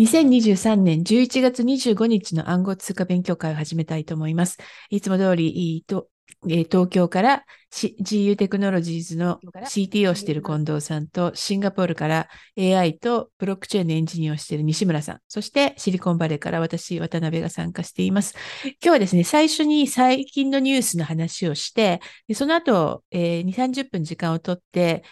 [0.00, 4.56] 2023年11月25日の暗号通貨勉強会を始めたいと思います。
[4.88, 18.34] いつも通り、東京から GU テクノロジーズの CTO をしている近藤さんと、シンガポールから AI とブロックチェーンのエンジニアをしている西村さん、そしてシリコンバレーから私、渡辺が参加しています。
[18.64, 22.00] 今日はですね、最初に最近のニュースの話をして、
[22.32, 25.02] その後、えー、2、30分時間をとって、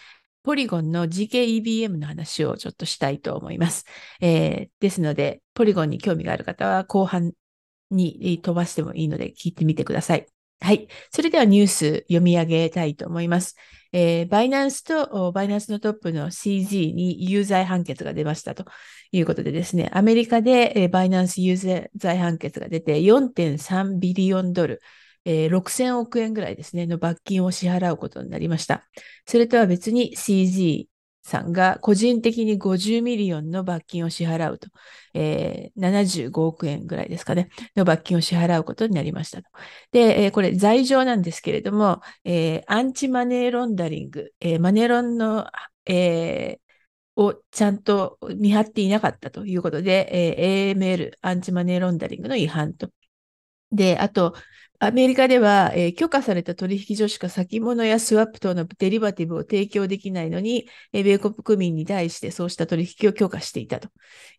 [0.42, 3.84] ポリゴンの GKEBM の話をちょっとしたいと思います。
[4.20, 7.32] えー、ですので、ポリゴンに興味がある方は後半
[7.90, 10.26] に飛ばしてもいいので聞いてみてください。
[10.60, 10.88] はい。
[11.12, 13.54] それではニュース読み上げたいと思います。
[13.92, 18.64] えー、バイナンスとバイナンスのトップの CG に有罪判決が出ましたと
[19.12, 24.82] いうことでですね、アメリカで、えー、バイナンス有罪判決が出て4.3ビリオンドル、
[25.24, 28.84] えー、6000億円ぐらいですね、の罰金を支払うことになりました。
[29.26, 30.88] それとは別に CG
[31.28, 34.68] さんが個人的に50 million の罰金を支払うと、
[35.14, 39.42] えー、75億円ぐらいですかね、の罰金を支払うことになりました。
[39.92, 45.46] で、えー、これ罪状なんですけれども、えー、 anti-money laundering、えー、マネロンの、
[45.86, 46.58] え、
[47.16, 52.90] をちゃんと見張っていなかったということで、え、AML、 anti-money laundering の違反と。
[53.72, 54.34] で、あと、
[54.80, 63.88] アメリカでは、えー、許可された取引所しか先物やスワップ等のデリバティブを提供できないのに、えー、米国民に対してそうした取引を許可していたと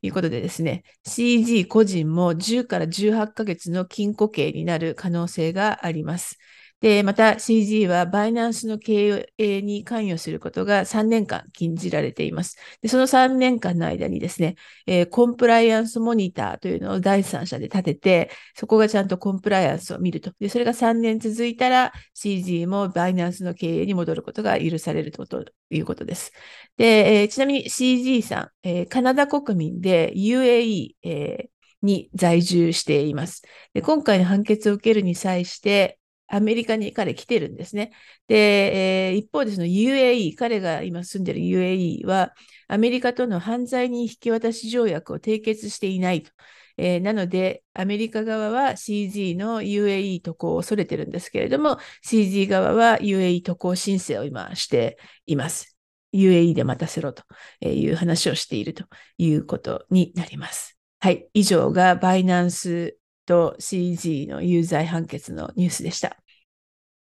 [0.01, 6.37] いうことでですね、CG 個人も10から18ヶ月の禁錮刑になる可能性があります。
[6.81, 12.57] で、また CG はバイナンスの経営に関与することが3年間禁じられています。
[12.81, 14.55] でその3年間の間にですね、
[14.87, 20.31] えー、コンプライアンスモニターというのを第三者で立てて、そこがちゃんとコンプライアンスを見ると。
[20.39, 25.25] で、それが3年続いたら CG もバイナンスの経営に戻ることが許されると
[25.69, 26.31] いうことです。
[26.77, 31.49] で、えー、ちなみに CG さん、えー、カナダ国民で UAE、え
[31.81, 33.43] に在住しています。
[33.73, 35.98] で今回の判決を受けるに際して、
[36.29, 37.91] アメリカに彼来てるんですね。
[38.27, 42.33] で、えー、一方でその UAE、彼が今住んでる UAE は、
[42.67, 46.31] アメリカとの犯罪人引き渡し条約を締結していないと。
[46.77, 55.75] えー、なので、アメリカ側は CG の UAE 渡航を恐れてるんですけれども、CG 側は UAE 渡航申請を今しています。
[56.13, 57.23] UAE で待たせろと
[57.61, 58.85] いう話をしていると
[59.17, 60.77] いうことになります。
[61.01, 61.27] はい。
[61.33, 62.98] 以上がバイナンス
[63.29, 66.17] と CG の有罪判決のニュースでした。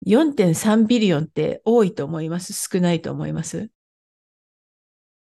[0.05, 2.53] 4.3ビリオンって多いと思います？
[2.53, 3.71] 少ないと思います？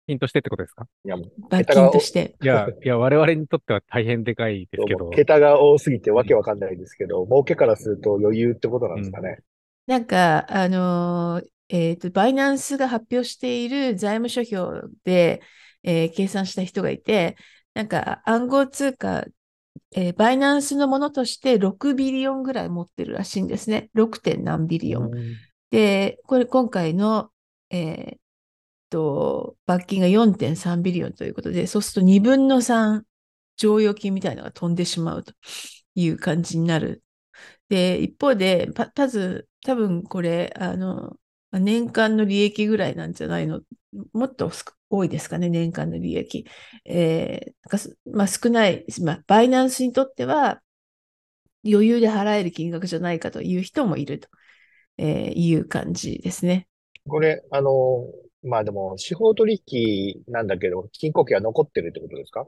[0.05, 0.85] 金としてってことですか？
[1.05, 1.31] いや、もう。
[1.49, 2.35] 罰金として。
[2.41, 5.09] いや、いや、我々にとっては大変でかいですけど。
[5.11, 9.37] 桁が多すぎてわけわかんないですけど、うん、儲けからすると余裕ってことなんですかね。
[9.87, 15.41] うん、なんか、あのー、えっ、ー、と、バイナンスが発表している財務諸表で、
[15.83, 17.37] えー、計算した人がいて、
[17.73, 19.25] なんか暗号通貨
[19.93, 23.89] えー、バイナンスのものとして6ビリオンぐらい持ってるらしいんですね。
[23.95, 24.19] 6.
[24.19, 25.11] 点何ビリオン。
[25.69, 27.29] で、これ今回の、
[27.69, 28.17] えー、
[28.89, 33.01] と罰金が4.3ビリオンということで、そうすると2分の3
[33.57, 35.33] 剰余金みたいなのが飛んでしまうと
[35.95, 37.03] いう感じになる。
[37.69, 41.15] で、一方で、まず、多分これ、あの、
[41.53, 43.61] 年間の利益ぐらいなんじゃないの？
[44.13, 44.49] もっと
[44.91, 46.45] 多いですかね、年間の利益。
[46.85, 50.61] えー、まあ、少ない、まあ、バイナンスにとっては
[51.65, 54.27] 余裕で払える金額じゃないかという人もいると、
[54.97, 56.67] えー、いう感じですね。
[57.07, 58.05] これ、あの、
[58.43, 62.45] まあでも、司法取引なんだけど、金庫期は残ってるってことですか？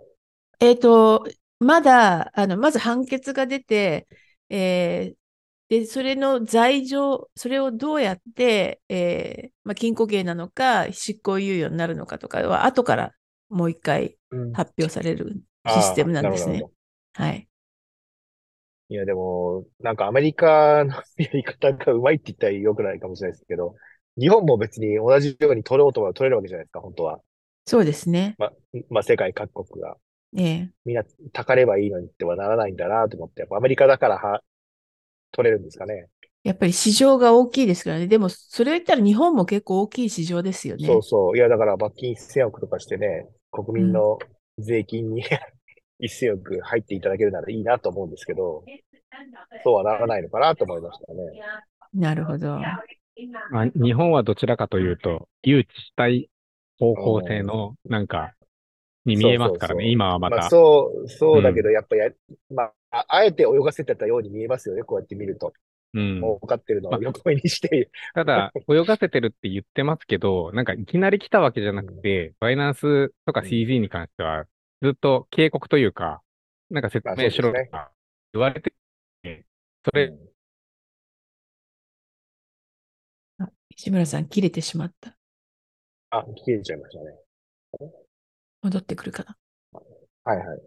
[0.60, 1.26] えっ、と、
[1.60, 4.08] まだ、あの、まず判決が出て、
[4.50, 5.16] えー、
[5.74, 13.14] で、それの罪状、それをどうやって、えーまあ、禁錮刑なのか、執行猶予になるのかとかは、後から
[13.50, 14.20] もう一回
[14.54, 16.62] 発表されるシステムなんですね。
[17.18, 17.48] うん、はい。
[18.90, 23.74] いや、でも、なんかアメリカのやり方がうまいって言ったら良くないかもしれないですけど、
[24.20, 27.20] 日本も別に同じように取ろうとは取れるわけじゃないですか、本当は。
[27.66, 28.36] そうですね。
[28.38, 28.52] ま、
[28.92, 29.98] まあ、世界各国が。
[30.38, 30.70] ええ。
[30.86, 34.44] みんな、たかればいいのにってはならないんだなと思って、やっぱアメリカだからは、
[35.34, 36.08] 取れるんですかね。
[36.44, 38.08] やっぱり市場が大きいですからね。
[38.08, 40.86] でも、それを言ったら日本も結構大きい市場ですよね。
[40.86, 41.38] そうそう。
[41.38, 44.20] いや、だから罰金1000億とかしてね、国民の
[44.58, 45.28] 税金に、うん、
[46.06, 48.64] 1000億入っていただけるならいいなと思うんですけど、
[49.64, 51.20] そうはならないのかなと思いましたね。
[51.94, 52.60] なるほど。
[53.52, 56.30] まあ、日本はどちらかというと、誘致したい
[56.80, 58.34] 方向性の、なんか、
[59.06, 60.36] に見えますからね、そうそうそう今はまた。
[60.38, 62.12] まあ、そう、そうだけど、やっぱや、
[62.50, 65.54] まあ、あえて泳がせてたように見えますよね、こうやって見ると。
[65.94, 66.20] うん。
[66.20, 74.46] もう分かってるのを横にして、まあ、ただ、泳がせてるって言ってますけど、なんかいきなり来たわけじゃなくて、うん、バイナンスとか CG に関しては、
[74.82, 76.22] ずっと警告というか、
[76.70, 77.92] なんか説明しろとか
[78.34, 78.74] 言われて、
[79.86, 80.34] それ、うん
[83.40, 85.16] あ、石村さん、切れてしまった。
[86.10, 88.03] あ、切れちゃいましたね。
[88.64, 89.38] 戻ってくるかな。
[90.24, 90.62] はいはい。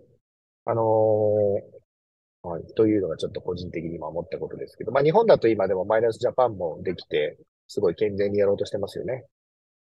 [0.67, 9.25] あのーはい、というのがちょっと個人的に今思ったことですけど、まあ日本だと今でもマイナスジャパンもできて、すごい健全にやろうとしてますよね。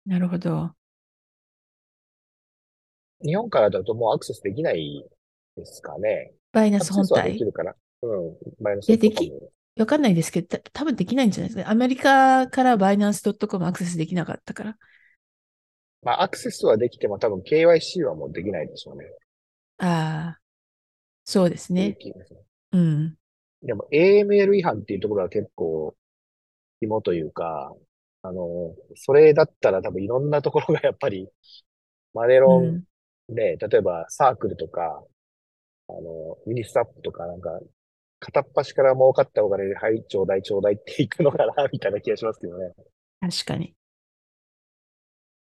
[0.06, 0.70] なるほど。
[3.24, 5.04] 日本からだともうアクセスできない
[5.56, 6.32] ですかね。
[6.52, 7.32] バイナス本体？
[7.32, 7.74] できるから。
[8.02, 8.36] うん。
[8.60, 9.32] バイナスいや、でき、
[9.76, 11.70] わかんないですけど、多分できないんじゃないですか。
[11.70, 14.76] アメリカからバイナンス .com アクセスできなかったから。
[16.04, 19.06] まあ、アクセスはできても多分 KYC はもうできないでしょうね。
[19.78, 20.40] ああ、
[21.24, 21.96] そうですね。
[22.72, 23.16] うん。
[23.62, 25.94] でも AML 違反っていうところは結構
[26.80, 27.74] 肝というか、
[28.22, 31.28] あの、それだったら多分いろんなところがやっぱり、
[32.12, 32.84] マネロン
[33.28, 35.02] で、例えばサークルとか、
[35.88, 37.50] あの、 Uniswap とかなんか、
[38.20, 42.72] 片っ端から儲かったお金で、はい、ちょうだいちょうだいっていくのかな、みたいな気がしますけどね。
[43.20, 43.74] 確かに。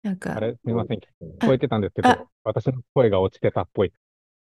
[0.04, 0.36] なんか。
[0.36, 1.00] あれ、すみません。
[1.00, 1.02] 聞
[1.46, 2.10] こえてたんですけど、
[2.44, 3.92] 私の声が落ちてたっぽい。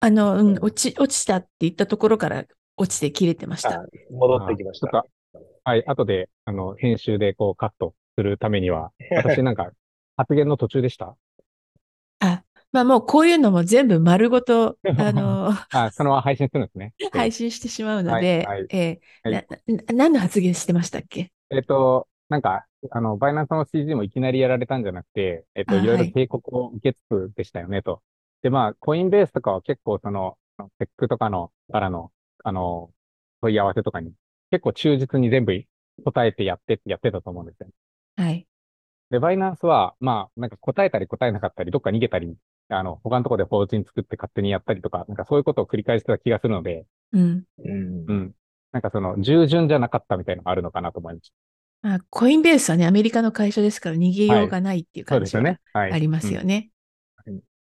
[0.00, 2.44] あの、うん、落ち、落ちたって言ったところから
[2.76, 3.84] 落ちて切れてました。
[4.10, 5.04] 戻ってきました。
[5.64, 9.70] はい、後で、あの、編集でこうカットするためには、 私なんか
[10.16, 11.16] 発言の途中でした？
[12.20, 12.42] あ、
[12.72, 16.94] まあもうこういうのも全部丸ごと、 あのあ、そのまま配信するんですね。
[17.12, 21.32] 配信してしまうので、はいはい、えーはい、な、何の発言してましたっけ？
[21.50, 28.02] えっ、と、なんか、あの、バイナンスの CG もいきなりやられたんじゃなくて、えっ、と、いろいろ警告を受けつつでしたよね、と。
[28.42, 30.38] で、まあ、コインベースとかは結構その、
[30.78, 32.12] テックとかの、からの、
[32.44, 32.92] あの、
[33.40, 34.12] 問い合わせとかに、
[34.50, 35.52] 結構忠実に全部
[36.04, 37.68] 答えてやって、やってたと思うんですよ、
[38.16, 38.46] はい。
[39.10, 42.36] で、バイナンスは、まあ、なんか答えたり答えなかったり、どっか逃げたり、
[42.68, 46.86] あの、他のところで法人作って勝手にやったりとか、なんかそういうことを繰り返してた気がするので、
[47.64, 48.04] うん。
[48.08, 48.36] うん。
[48.72, 51.34] なんかその、従順じゃなかったみたいなのがあるのかなと思いました。
[51.94, 56.70] あコインベースはね、アメリカの会社ですから逃げようがないっていう感じがありますよね。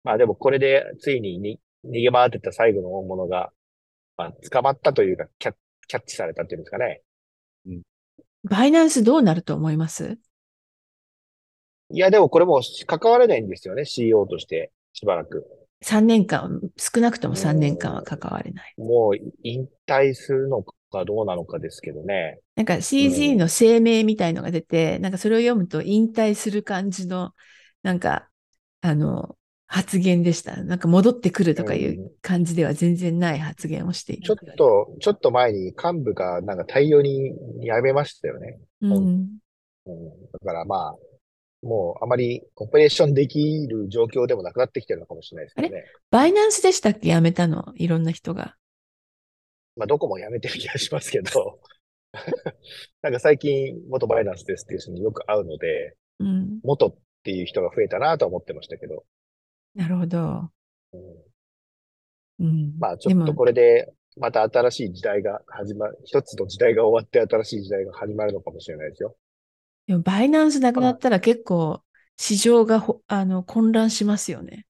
[0.02, 3.50] まあでもこれでついにに逃げ回ってた最後の大物が、
[4.16, 5.54] まあ、捕まったというかキャ、
[5.86, 7.02] キャッチされたっていうんですかね。
[7.66, 7.82] うん。
[8.44, 10.18] バイナンスどうなると思います？
[11.90, 15.46] いや、でもこれも関われないんですよね、CEO として、しばらく。
[15.82, 18.74] 3年間、少なくとも3年間は関われない。
[18.78, 22.40] もう引退するのかどうなのかですけどね。
[22.56, 27.32] なんか CG の声明みたいのが出て、うん、なんかそれを読むと引退する感じの、
[27.82, 28.28] なんか、
[28.80, 29.36] あの、
[29.66, 30.62] 発言でした。
[30.64, 34.22] なんか戻ってくるとかいう感じでは全然ない発言をしている。
[34.22, 38.58] ちょっと、ちょっと前に幹部がなんか大量に辞めましたよね。
[38.80, 39.26] うん、うん、
[40.32, 40.96] だからまあ、
[41.62, 45.84] もうあまりオペレーションできる状況でもなくなってきてるのかもしれないですね。
[46.10, 47.12] バイナンスでしたっけ？
[47.12, 47.72] 辞めたの？
[47.74, 48.54] いろんな人が。
[49.76, 51.60] まあ、どこも辞めてる気がしますけど。
[53.02, 59.04] なんか最近、元バイナンスですっていう人によく会うので、うん、元っていう人が増えたなとは思ってましたけど。
[59.74, 60.50] なるほど。
[62.40, 62.76] うん。
[62.78, 69.16] まあちょっとこれで、また新しい時代が始まる、一つの時代が終わって新しい時代が始まるのかもしれないですよ。
[69.88, 71.80] でもバイナンスなくなったら結構
[72.18, 74.66] 市場があの混乱しますよね。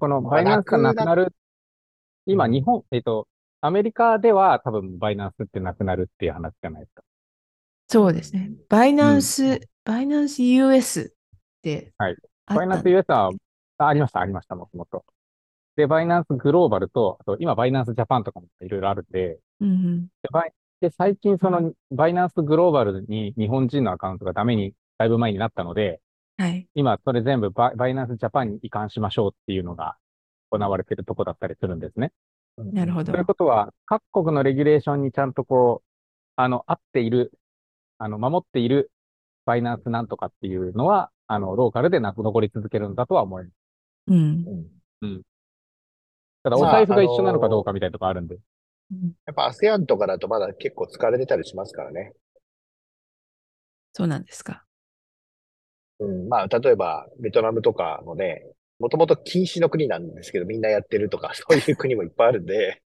[0.00, 1.34] このバイナンスがなくなる、
[2.24, 3.28] 今日本、えっと、
[3.60, 7.02] アメリカでは多分バイナンスってなくなるっていう話じゃないですか。
[7.86, 8.50] そうですね。
[8.70, 11.92] バイナンス、うん、バイナンス US って。
[11.98, 12.16] はい。
[12.46, 13.30] バイナンス US は
[13.76, 15.04] あ、ありました、ありました、もともと。
[15.76, 20.30] で、バイナンスグローバルと、あと今バイナンスジャパンとかもいろいろあるんで、うん、で
[20.84, 26.00] で、最近そのバイナンスグローバルに日本人のアカウントがダメに、だいぶ前になったので、
[26.36, 29.96] はい、今それ全部ババイナンスジャパンに移管しましょうっていうのが
[30.50, 32.12] 行われてるとこだったりするんですね。
[32.58, 33.12] なるほど。
[33.12, 35.88] ということは、各国のレギュレーションにちゃんとこう、
[36.36, 37.32] あの、合っている、
[37.96, 38.90] あの、守っている
[39.46, 43.54] バイナンスなんとかっていうのは、あの、ローカルで残り続けるんだとは思います。
[44.08, 44.44] うん。
[45.00, 45.22] うん。
[46.42, 48.38] ただ、お財布が一緒なのかどうかみたいなとこあるんで。
[49.26, 52.12] やっぱ ASEAN とかだとまだ結構使われてたりしますからね。
[53.92, 54.64] そうなんですか。
[56.00, 56.28] うん。
[56.28, 58.44] まあ、例えば、ベトナムとかもね、
[58.78, 62.82] もともと禁止の国なんですけど、みんなやってるとか、 そういう国もいっぱいあるんで、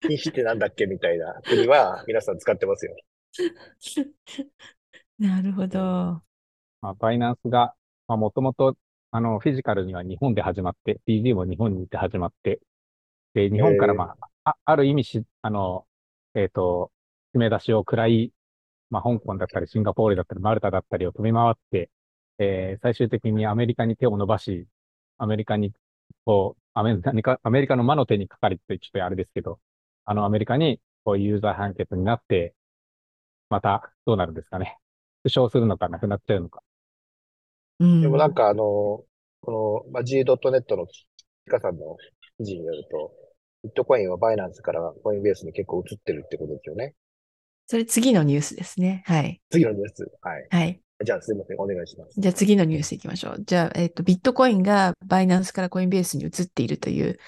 [0.00, 2.96] 禁止ってなんだっけみたいな国は皆さん使ってますよ。
[5.18, 5.78] なるほど。
[5.78, 7.74] まあ、バイナンスが、
[8.06, 8.76] まあ、もともと
[9.12, 12.60] あの、フィジカルには日本で始まって、PG も日本にいて始まって、
[13.34, 15.86] で、日本からまあ、あある意味し、あの、
[16.34, 16.92] えっ、ー、と、
[17.34, 18.32] 締め出しを暗い、
[18.90, 21.90] まあ、香港だったり、シンガポールだったり、マルタだったりを飛び回って、
[22.38, 24.66] えー、最終的にアメリカに手を伸ばし、
[25.18, 25.72] アメリカに、
[26.24, 29.60] こう、アメリカ、アメリカの魔の手にかかりってちょっとあれですけど、
[30.04, 32.54] あのアメリカにこうユーザー判決になって、
[33.48, 34.78] またどうなるんですかね。
[35.22, 36.62] 負傷するのかなくなっちゃうのか。
[37.80, 39.04] うん、でもなんかあの、
[39.42, 41.96] この、まあ、G.net のピカさんの
[42.38, 43.12] 記事によると、
[43.62, 46.94] ビットコインはバイナンスからコインベースに結構移ってるってことですよね。
[47.66, 49.02] それ次のニュースですね。
[49.06, 49.40] はい。
[49.50, 50.10] 次のニュース。
[50.22, 50.46] はい。
[50.50, 50.80] はい。
[51.04, 51.58] じゃあすいません。
[51.58, 52.20] お願いします。
[52.20, 53.44] じゃあ次のニュースいきましょう。
[53.44, 57.18] じゃあ、えっ、ー、と、ビットコインがバイナンスからコインベースに移っているという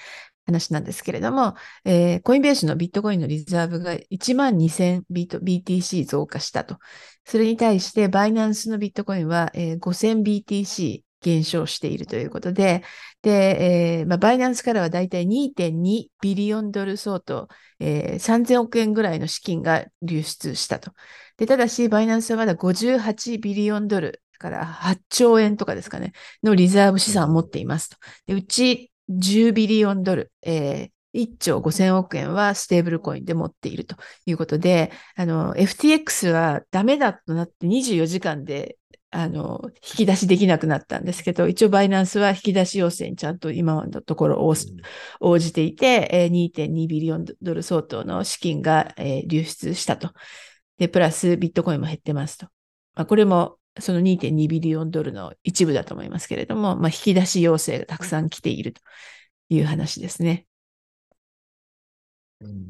[0.45, 6.77] 話なんですけれども、えー、コインベースのビットコインのリザーブが1万2000ビート BTC 増加したと。
[7.25, 12.83] それに対して、バイナンスのビットコインは、えー、5000BTC 減少しているということで、
[13.23, 17.47] で、えーまあ、バイナンスからはだいたい2.2ビリオンドル相当、
[17.79, 20.91] えー、3000億円ぐらいの資金が流出したと。
[21.37, 26.11] で、ただし、バイナンスはまだ58ビリオンドル、から8兆円とかですかね、
[26.43, 27.97] のリザーブ資産を持っていますと。
[28.27, 38.77] でうち10ビリオンドル、えー、1兆5000億円はステーブルコインで持っているということで、あの、FTX はダメだとなって24時間で
[39.15, 44.55] あの、引き出しできなくなったんですけど、一応バイナンスは引き出し要請にちゃんと今のところ
[45.19, 48.95] 応じていて、2.2ビリオンドル相当の資金が
[49.27, 50.09] 流出したと。
[50.79, 52.47] で、プラスビットコインも減ってますと。
[52.95, 58.81] まあ、これもその2.2ビリオンドルの一部だと思いますけれども、まあ、引き出し要請がたくさん来ていると
[59.49, 60.47] いう話ですね。
[62.41, 62.67] うん、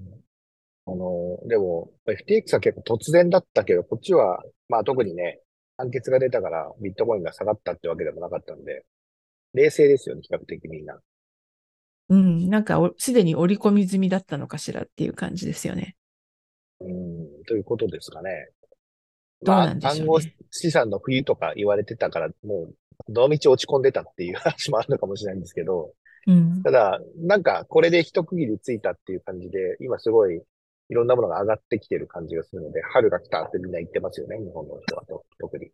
[0.88, 5.40] あの、でも、FTX は結構突然だったけど、こっちは、まあ特にね、
[5.84, 8.86] 判決が出たからビットコインが下がったってわけでもなかったんで、
[9.54, 10.98] 冷静ですよね、比較的みんな。
[12.10, 15.96] うん、なんかすでに織り込み済みだったのかしらっていう感じですよね。
[16.80, 18.50] うん、ということですかね。
[19.42, 20.20] どうなんでしょう、ね、暗号
[20.52, 22.76] 資産の冬とか言われてたから、もう、
[23.10, 25.94] どの道落ち込んでたっていう話もあるのかもしれないんですけど、
[26.28, 30.42] うん、ただ、なんか、これで一区切りついたっていう感じで、今すごい
[30.90, 35.04] いろんなものが上がってきてる感じがするので、春が来たってみんな言ってますよね、日本の人は
[35.40, 35.72] 特に。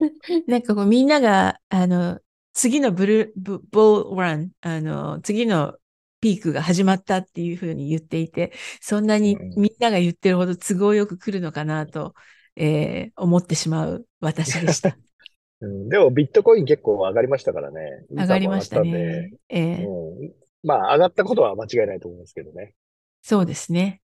[0.46, 2.20] なんかこうみんなが、あの、
[2.52, 5.76] 次のブルー、ボーラン、あの、次の
[6.20, 12.14] ピークが始まったっていうふうに言っていて、そんなにみんなが言ってるほど都合よく来るのかなと、
[12.56, 14.96] えー、思ってしまう私でした。
[15.60, 17.80] うん、でもビットコイン結構上がりましたからね。
[18.10, 19.32] 上がりましたね。
[19.48, 20.32] えー、うん、
[20.62, 22.74] まあ上がったことは間違いないと思いますけどね。
[23.22, 24.00] そうですね。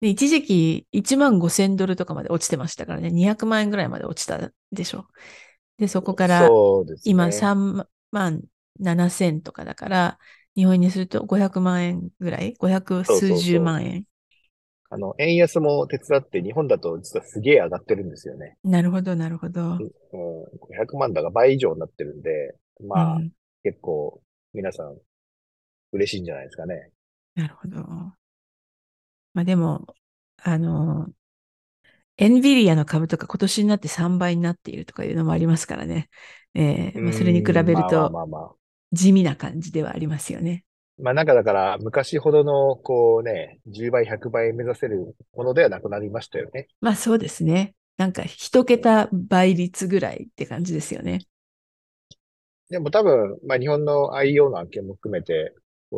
[0.00, 5.06] で一時期1万5千ドルとかまで落ちてましたからね、200万円ぐらいまで落ちたでしょ。
[5.78, 6.48] で、そこから
[7.04, 8.42] 今3万
[8.80, 10.18] 7千とかだから、
[10.56, 14.04] 日本円にすると500万円ぐらい ?500 数十万円？
[14.90, 18.56] あの、円安も手伝って日本だと実はすげえ上がってるんですよね。
[18.62, 19.62] なるほど、なるほど。
[19.62, 19.80] うん、
[20.60, 22.54] 500万だが倍以上になってるんで、
[22.86, 23.32] まあ、うん、
[23.64, 24.20] 結構
[24.52, 24.96] 皆さん
[25.92, 26.90] 嬉しいんじゃないですかね。
[27.34, 28.14] なるほど。
[29.34, 29.94] まあでも、
[30.42, 31.08] あの、
[32.16, 36.08] エンビリアの株とか今年になって3倍になっているとかいうのもありますからね。
[36.54, 38.28] えー、まあ、それに比べると、
[38.92, 40.64] 地味な感じではありますよね。
[40.96, 46.68] まあなんかだから昔ほどのこうね、10倍、100倍目指せるものではなくなりましたよね。
[46.80, 47.74] まあそうですね。
[47.96, 51.26] なんか一桁倍率ぐらいって感じですよね。
[52.70, 55.52] でも多分、まあ日本の IO の案件も含めて、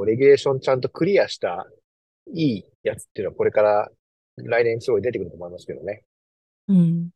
[0.07, 1.67] レギュレーションちゃんとクリアした
[2.33, 3.89] いいやつっていうのはこれから
[4.37, 6.03] 来年すごい出てくると思いますけどね。
[6.69, 7.11] うん。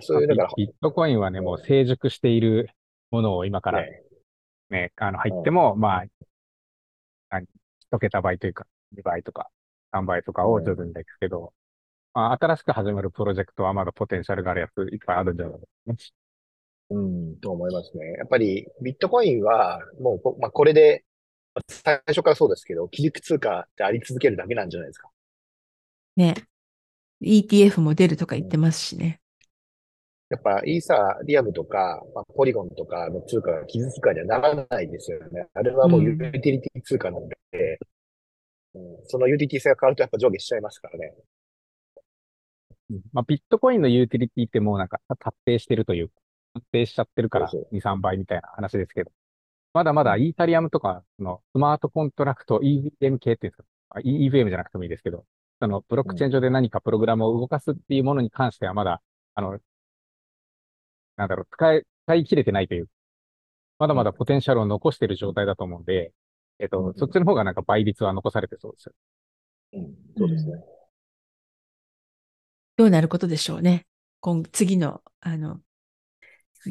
[0.00, 0.48] そういう、だから。
[0.56, 2.70] ビットコインはね、もう成熟している
[3.10, 4.02] ものを今からね、
[4.70, 6.04] ねあの、入っても、うん、まあ、
[7.30, 7.46] 何、
[7.80, 8.66] 一桁倍というか、
[8.96, 9.48] 2倍とか、
[9.92, 11.50] 3倍とかを徐々にですけど、うん、
[12.14, 15.96] まあ、新しく始まるプロジェクトはまだポテンシャルがあるやついっぱいあるんじゃないですかね。
[16.88, 18.12] うん、と思いますね。
[18.12, 21.04] やっぱりビットコインはもう、まあ、これで
[21.68, 25.10] 最初からそうですけど、基軸通貨ってあり続けるだけなんじゃないですか。
[26.16, 26.34] ね。
[27.22, 29.20] ETF も出るとか言ってますしね。
[30.28, 35.46] やっぱイーサリアムとか、まあ、ポリゴンとかの通貨が基軸通貨にはならないですよね。
[35.54, 37.36] あれはもうユーティリティ通貨なので、
[38.74, 41.14] うん、そのユーティリティ性が変わるとやっぱ上下しちゃいますからね。
[43.12, 46.14] まあ、ビットコインのユーティリティってもうなんか達成してるというか、
[46.54, 49.12] 達成しちゃってるから2、3倍みたいな話ですけど、
[49.76, 53.64] まだまだイータリアムとか、そのスマートコントラクト EVM 系っていうんですか、
[54.00, 55.26] EVM じゃなくてもいいですけど、
[55.60, 59.02] そのブロックチェーン上で何かプログラムを動かすっていうものに関してはまだ、
[59.34, 59.58] あの、
[61.18, 62.88] なんだろう、使い、使い切れてないという、
[63.78, 66.14] まだまだポテンシャルを残している状態だと思うんで、
[66.58, 68.92] えっと、そっちの方がなんか倍率は残されてそうですよ。
[69.74, 70.52] うん、そうですね。
[72.78, 73.84] どうなることでしょうね。
[74.20, 75.60] 今、次の、あの、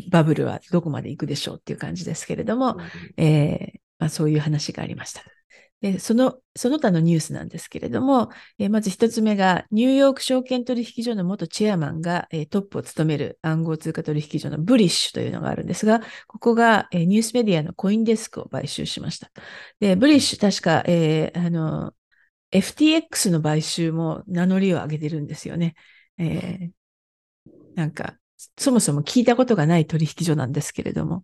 [0.10, 2.78] バブルはどこまで行くでしょうっていう感じですけれども、
[3.18, 5.24] うん、えー、まあ、そういう話がありました。
[5.82, 19.30] でその、その他のニュースなんですけれども、えまず一つ目が、ニューヨーク証券取引所の元チェアマンが、えトップを務める暗号通貨取引所のブリッシュというのがあるんですが、ここが、えニュースメディアのコインデスクを買収しました。
[19.80, 21.94] で、ブリッシュ確か、えー、あの、
[22.52, 25.76] FTX の買収も名乗りを上げてるんですよね。
[26.18, 28.18] えー、なんか、
[28.58, 31.24] そもそも聞いたことがない取引所なんですけれども、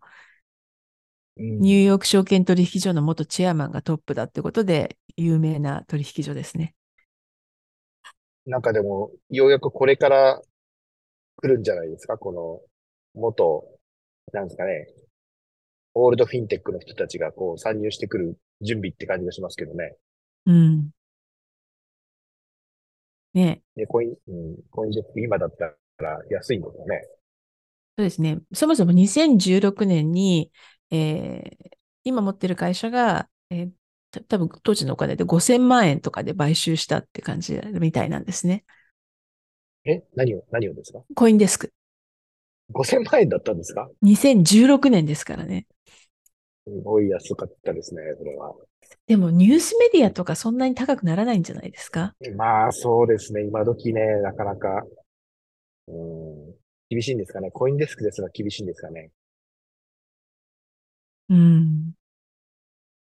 [1.37, 6.75] ニューヨーク証券取引所の元チェアマンがトップだってことで有名な取引所ですね。
[8.45, 10.41] なんかでも、ようやくこれから
[11.37, 12.17] 来るんじゃないですか？
[12.17, 12.59] この
[13.19, 13.63] 元、
[14.33, 14.87] なんですかね、
[15.93, 19.95] オールドフィンテックの人たちがこう参入してくる準備って感じがしますけどね。
[20.45, 20.89] うん。
[23.33, 25.73] ねで、コイン、うん、コインジェット今だったら
[26.29, 27.01] 安いんですよね。
[27.97, 28.39] そうですね。
[28.53, 30.51] そもそも2016年に、
[30.91, 31.69] えー、
[32.03, 38.63] 今持ってる会社が、えー、多分当時のお金で5000万円とかで買収したって感じみたいなんですね。
[39.83, 41.01] え何を、何をですか？
[41.15, 41.71] コインデスク。
[42.71, 45.65] 5000万円だったんですか ?2016 年ですからね。
[46.65, 48.53] すごい安かったですね、それは。
[49.07, 52.13] でもニュースメディアとかそんなに高くならないんじゃないですか？
[52.37, 53.43] まあそうですね。
[53.43, 54.83] 今時ね、なかなか、
[55.91, 56.55] うん、
[56.89, 57.51] 厳しいんですかね？
[57.51, 59.11] コインデスクですが厳しいんですかね？
[61.29, 61.93] うん。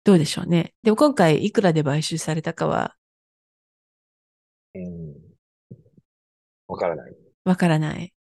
[0.04, 0.74] どうでしょうね。
[0.82, 2.96] でも今回いくらで買収されたかは、
[4.74, 5.14] うん。
[6.68, 7.14] わからない。
[7.44, 8.12] わからない。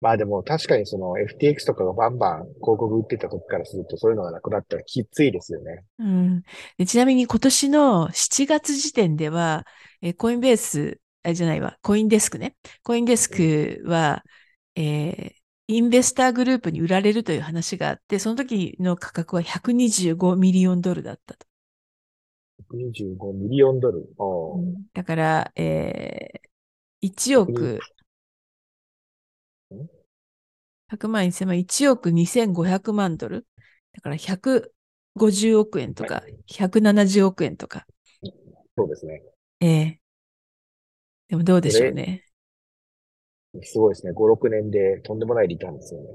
[0.00, 5.84] まあでも確かにその FTX とかがバンバン広告売ってた時からするとそういうのがなくなったらきついですよね。
[5.98, 6.42] うん。
[6.78, 9.66] でちなみに今年の7月時点では、
[10.00, 12.56] えコインベース、あれじゃないわ、コインデスクね。
[12.82, 14.22] コインデスクは、
[14.76, 21.46] うん、えー、インベスターグループに売られるという話があって、その時の価格は125ミリオンドルだったと。
[22.70, 24.08] 125ミリオンドル？
[24.18, 27.78] うん、だから、えー、1億、
[30.90, 33.46] 100万1000万、1億2500万ドル？
[33.92, 37.86] だから150億円とか、170億円とか。
[38.76, 39.22] そうですね。
[39.60, 40.07] ええー、
[41.28, 42.24] でもどうでしょうね。
[43.62, 44.12] すごいですね。
[44.12, 46.08] 5、6年でとんでもないリターンですよね。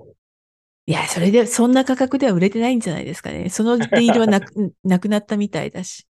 [0.85, 3.49] いや、それで、そんな価格では売れてないんじゃないですかね。
[3.49, 6.07] そのディールはなく なくなったみたいだし。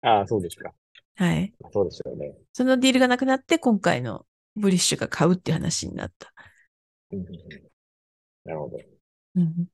[0.00, 0.72] ああ、そうですか。
[1.16, 1.52] はい。
[1.72, 2.34] そうですよね。
[2.52, 6.32] そのディールがなくなって、今回のブリッシュが買うっていう話になった。
[7.12, 7.24] うん、
[8.44, 8.78] なるほど。
[9.36, 9.66] うん、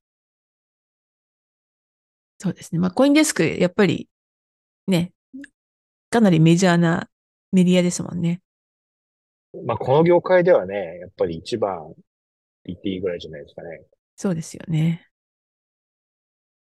[2.39, 2.79] そうですね。
[2.79, 4.09] まあ、コインデスク、やっぱり、
[4.87, 5.13] ね、
[6.09, 7.09] かなりメジャーな
[7.51, 8.41] メディアですもんね。
[9.65, 11.93] まあ、この業界ではね、やっぱり一番
[12.65, 13.81] 言っていいぐらいじゃないですかね。
[14.15, 15.07] そうですよね。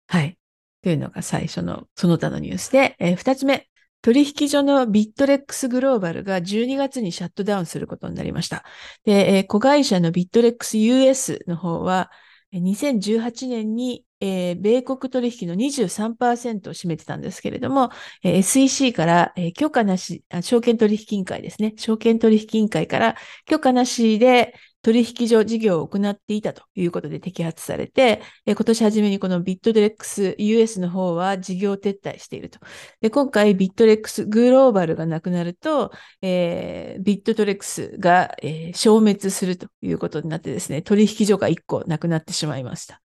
[0.08, 0.38] はい。
[0.82, 3.68] というのが最初のその他のニュースで、えー、二つ目。
[4.02, 8.64] 取引所の Bittrex Global が12月にシャットダウンすることになりました。
[9.04, 12.10] で、えー、子会社のビットレックス US の方は、
[12.54, 17.90] 2018年にえー、米国取引の23%を占めてたんですけれども、
[18.24, 21.74] えー、SEC から、えー、許可なし、証券取引委員会ですね。
[21.78, 32.60] 証券取引委員会から許可なしで取引所事業を行っていたということで摘発されて、えー、今年初めにこのビットデレックス US の方は事業撤退していると。
[33.02, 43.02] で今回ビットレックスグローバルがなくなると、えー、ビットトレックスが、えー、消滅するということになってですね、取引所が1個なくなってしまいました。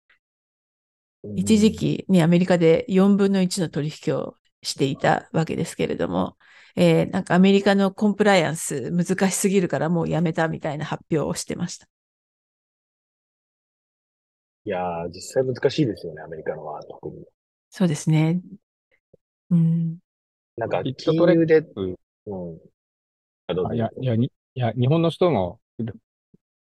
[1.35, 6.35] 一時期にアメリカで4分の1の取引をしていたわけですけれども、
[6.75, 11.87] えー、なんかアメリカのコンプライアンス難しすぎるからもうやめたみたいな発表をしてました。
[14.63, 17.25] いやー、実際難しいですよね、アメリカのは特に。
[17.69, 18.41] そうですね。
[19.49, 19.97] うん。
[20.55, 21.93] なんか、金融で、うん。
[23.75, 25.59] いや、いや、いや、日本の人も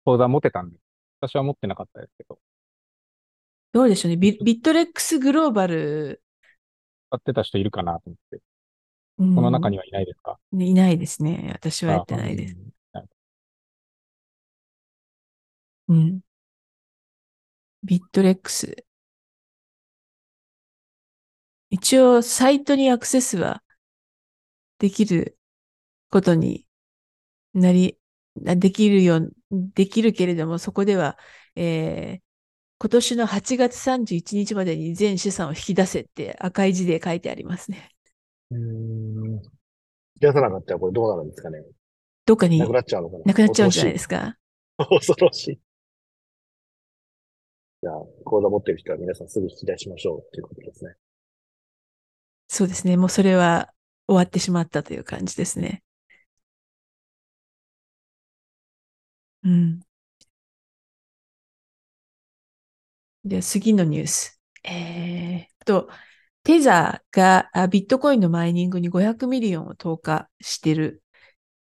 [0.05, 0.77] 口座持ってたんで、
[1.21, 2.39] 私は持ってなかったですけど。
[3.73, 4.17] どうでしょうね。
[4.17, 6.23] ビビットレックスグローバル。
[7.11, 8.41] 使ってた人いるかなと思って。
[9.21, 10.39] この中にはいないですか？
[10.53, 11.51] いないですね。
[11.53, 12.57] 私はやってないです。
[15.89, 16.21] うん。
[17.85, 18.85] ビットレックス。
[21.71, 23.63] 一応、サイトにアクセスは
[24.79, 25.39] できる
[26.11, 26.67] ことに
[27.55, 27.99] なり、
[28.37, 31.19] できるよ、できるけれども、そこでは、
[31.57, 32.23] えー、
[32.79, 37.91] 今年の8月31日までに全資産を引き出せって赤い字で書いてありますね。
[38.51, 39.33] うん。
[39.35, 41.63] 引き出さなかったらこれどうなるんですかね？
[42.27, 43.25] どっかになくなっちゃうのかな？
[43.25, 44.37] なくなっちゃうんじゃないですか。
[44.77, 45.61] 恐ろしい。
[47.83, 50.95] じゃあ、口座持ってる人は皆さんすぐ引き出しましょうっていうことですね。
[52.49, 52.97] そうですね。
[52.97, 53.71] もうそれは
[54.07, 55.83] 終わってしまったという感じですね。
[59.43, 59.81] うん。
[63.25, 64.41] で、次のニュース。
[64.65, 65.89] えー、と、
[66.43, 71.03] Tether がビットコインのマイニングに500 million を投下してる、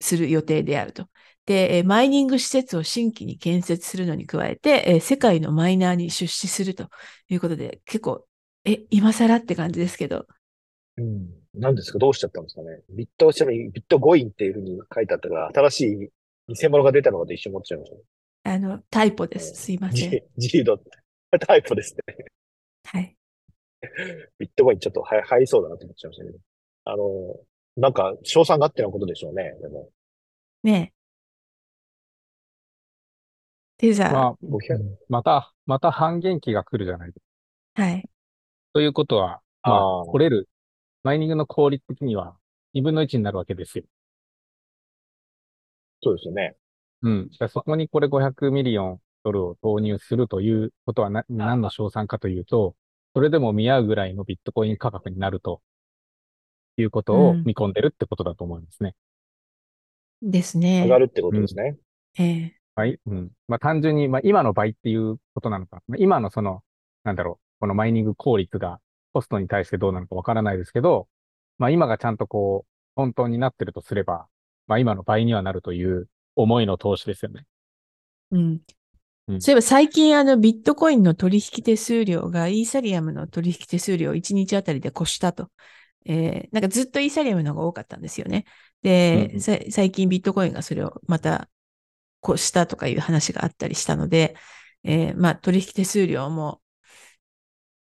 [0.02, 1.08] する予定であると。
[1.46, 6.90] で、マイニング施設を新規に建設するのに加えて、世界のマイナーに出資すると
[7.30, 8.26] いうことで、結構、
[8.66, 10.26] え、今更って感じですけど。
[10.98, 11.30] うん。
[11.54, 12.00] 何ですか？
[12.00, 12.82] どうしちゃったんですかね？
[12.90, 15.82] ビット、ちなみにビットコインっていうふうに書いてあったから、新し
[16.50, 17.92] い偽物が出たのかと一瞬思っちゃいまし
[18.44, 18.52] た。
[18.52, 19.54] あの、タイプです。
[19.56, 20.10] すいません。
[20.10, 20.80] G, G ド
[21.40, 22.16] タイプですね。
[23.86, 24.30] はい。
[24.40, 26.40] ビットコインちょっと入りそうだなと思っちゃいましたけど。
[26.86, 27.40] あの、
[27.78, 29.90] なんか、賞賛があってのことでしょうね、でも。
[30.64, 30.96] ねえ。
[33.78, 34.12] テザー。
[34.14, 34.36] まあ、
[35.10, 37.26] また、また半減期が来るじゃないです
[37.76, 37.84] か。
[37.84, 38.10] はい。
[38.74, 40.50] ということは、まあ、来れる、
[41.04, 42.38] マイニングの効率的には
[42.74, 43.84] 2分の1になるわけですよ。
[46.02, 46.56] そうですよね。
[47.02, 47.30] うん。
[47.50, 52.76] そこにこれ500ミリオンドルを投入するということはな何の賞賛かというと、
[53.16, 55.62] それでも見合うぐらいのビットコイン価格になると
[56.76, 58.94] いうことを見込んでるってことだと思いますね。
[60.22, 60.82] うん、ですね。
[60.84, 61.78] 上がるってことですね。
[62.20, 63.00] うん、ええはい。
[63.06, 63.32] うん。
[63.48, 65.82] まあ単純に、まあ今の倍っていうことなのか。
[65.88, 66.62] まあ、今のその、
[67.06, 68.82] なんだろう、このマイニング効率が
[69.14, 71.08] コストに対してどうなのかわからないですけど、
[71.58, 74.28] まあ今がちゃんとこう、本当になってるとすれば、
[74.68, 77.46] まあ今の倍にはなるという思いの投資ですよね。
[78.32, 78.60] うん。
[79.28, 85.50] うん、そういえば最近あのビットコインの取引手数料がイーサリアムの取引手数料を1日あたりで越したと。
[86.08, 88.46] えー、なんかずっとイーサリアムの方が多かったんですよね。
[88.84, 91.50] で、うん、最近ビットコインがそれをまた
[92.24, 94.36] 越したとかいう話があったりしたので、
[94.84, 96.62] えー、まあ、取引手数料も、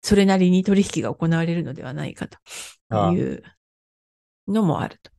[0.02, 2.38] それなりに取引が行われるのではないかと
[3.14, 3.44] いう
[4.48, 5.12] のもあると。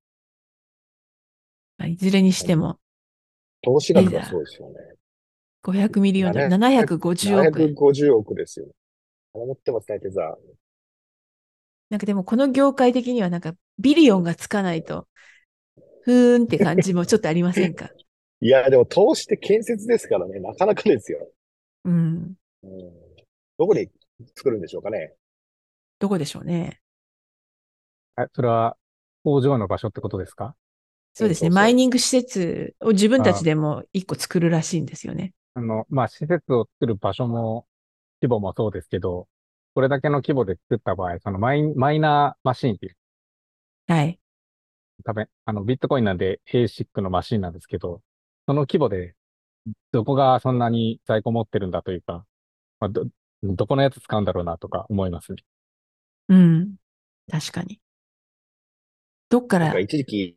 [1.79, 2.79] ああいずれにしても。
[3.62, 4.75] 投資額がそうですよね。
[5.62, 7.61] 500ミリオンドル、750億。
[7.61, 8.66] 750億ですよ。
[9.33, 10.35] 思ってますね、テザー。
[11.90, 15.07] なんかでもこの業界的にはなんかビリオンがつかないと、
[16.03, 17.90] ふーんって感じもちょっとありませんか？
[18.40, 21.31] いや、でも投資って建設ですからね、なかなかですよ。
[21.85, 22.35] うん。
[22.64, 22.92] うん、
[23.59, 23.88] どこに
[24.35, 25.14] 作るんでしょうかね？
[26.01, 26.81] どこでしょうね？
[28.18, 28.77] え、それは
[29.22, 30.57] 工場の場所ってことですか？
[31.14, 31.51] そうですね。
[31.51, 35.35] マイニング施設を自分たちでも一個作るらしいんですよね。
[35.55, 37.67] あの、まあ、施設を作る場所も、
[38.23, 39.29] 規模もそうですけど、
[39.75, 42.97] これだけの規模で作った場合、そのマイマイナーマシンっていう。
[43.88, 44.19] はい。
[45.05, 48.01] 多分、あの、ビットコインなんで ASIC のマシンなんですけど、
[48.47, 49.15] その規模で、
[49.91, 52.25] どこがそんなに在庫持ってるんだというか、
[52.81, 53.07] まあ、ど、
[53.43, 55.43] どこのやつ使うんだろうなとか思いますね。
[56.29, 56.77] うん。
[57.31, 57.81] 確かに。
[59.29, 59.67] どっから？
[59.67, 60.37] なんか一時期、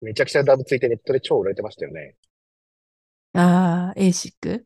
[0.00, 2.16] めちゃくちゃダブついてネットで超売られてましたよね。
[3.32, 4.64] ああ、ASIC?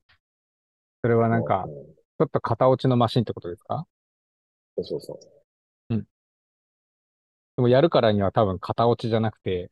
[1.03, 3.87] それはなんか、ちょっと型落ちのマシンってことですか？
[4.77, 5.15] そうそうそ
[5.91, 5.95] う。
[5.95, 6.07] うん。
[7.57, 9.71] でもやるからには多分型落ちじゃなくて、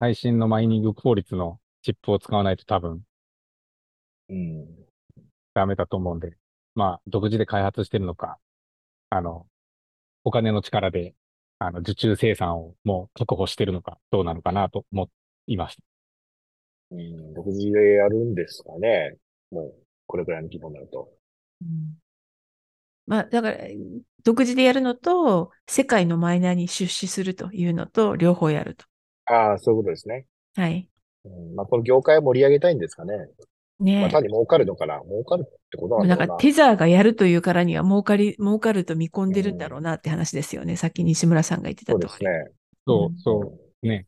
[0.00, 3.02] 最新のマイニング効率のチップを使わないと多分、
[4.28, 4.66] うん。
[5.54, 6.36] ダメだと思うんで、
[6.74, 8.38] まあ、独自で開発してるのか、
[9.10, 9.46] あの、
[10.24, 11.14] お金の力で、
[11.60, 15.10] あの、受注生産をもう確保してるのか、どうなのかなと思
[15.48, 15.82] いました。
[16.90, 19.16] うん、独自でやるんですかね。
[19.50, 19.74] もう、
[20.06, 21.10] これくらいの規模になると。
[21.62, 21.98] うん、
[23.06, 23.58] まあ、だから、
[24.24, 28.84] 独自でやるのと、世界のマイナーに出資するというのと、両方やると。
[29.26, 30.26] ああ、そういうことですね。
[30.56, 30.88] はい。
[31.24, 33.14] うん、まあ、この業界を盛り上げたいんですかね。
[33.80, 40.72] ねまあ、単に儲かるのかな儲かるってことなのかななんかテザーがやるというからには儲かり、儲かると見込んでるんだろうなって話ですよね。
[40.72, 42.08] うん、さっき西村さんが言ってた通り。
[42.08, 42.52] そうですね。
[42.86, 44.06] そう、そう、ね。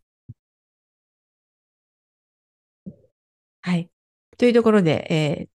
[3.63, 3.91] はい。
[4.39, 5.49] というところで、えー、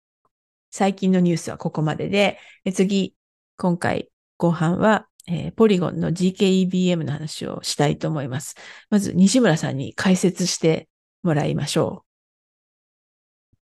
[0.70, 3.14] 最近のニュースはここまでで、え次、
[3.56, 8.56] 今回後半は、えー、ポリゴンの GKEBM の話をしたいと思います。
[8.90, 10.88] まず、西村さんに解説して
[11.22, 12.04] もらいましょ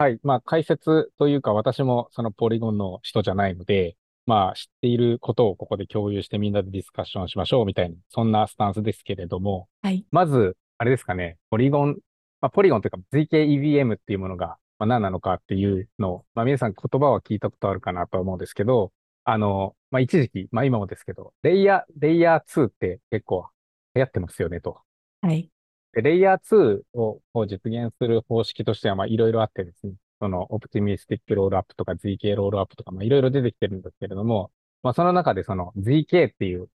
[0.01, 0.03] う。
[0.03, 0.18] はい。
[0.23, 10.05] まあ、解説というか、私もそのポリゴンの人じゃないので、まあ、知っていることをここで共有してみんなでディスカッションしましょうみたいな、そんなスタンスですけれども、はい。
[10.11, 11.99] まず、あれですかね、ポリゴン、
[12.42, 18.92] まあ、ポリゴンというか GKEBM っていうものが、まあ、何なのかっていうのを、まあ、皆さん言葉は聞いたことあるかなと思うんですけど、
[19.24, 23.46] あの、まあ、一時期、まあ、今もですけど、レイヤー、レイヤー2って結構
[23.94, 24.81] 流行ってますよねと。
[25.20, 25.48] はい。
[25.92, 34.50] で、レイヤー2をを実現する方式としては、まあ、いろいろあってですね、その、オプティミスティックロールアップとか ZK ロールアップとか、まあ、いろいろ出てきてるんですけれども、
[34.83, 36.68] まあ、その中でその ZK っていう、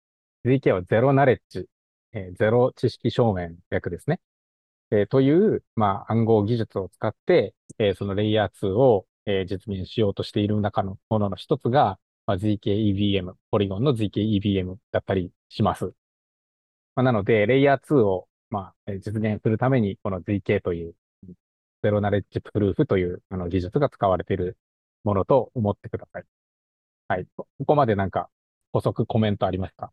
[0.45, 1.65] ZK はゼロナレッジ、
[2.13, 4.19] えー、ゼロ知識証明の略ですね。
[4.91, 15.85] えー、という、まあ、暗号技術を使って、えー、そのレイヤー2を、えー、実現しようとしている中のものの一つが、まあ、ZK-EVM、ポリゴンの ZK-EVM だったりします。
[16.95, 20.95] まあ、なので、レイヤー2を、まあ、実現するために、この ZK という、
[21.83, 24.57] ゼロナレッジプルーフというあの技術が使われている
[25.03, 26.23] ものと思ってください。
[27.07, 27.27] はい。
[27.37, 28.27] ここまでなんか
[28.73, 29.91] 補足コメントありますか？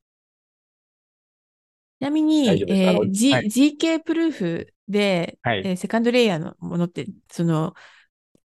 [2.01, 7.75] ちなみに、えー G はい、GK プルーフで、はい、えー、セカンドレイヤーのものって、その、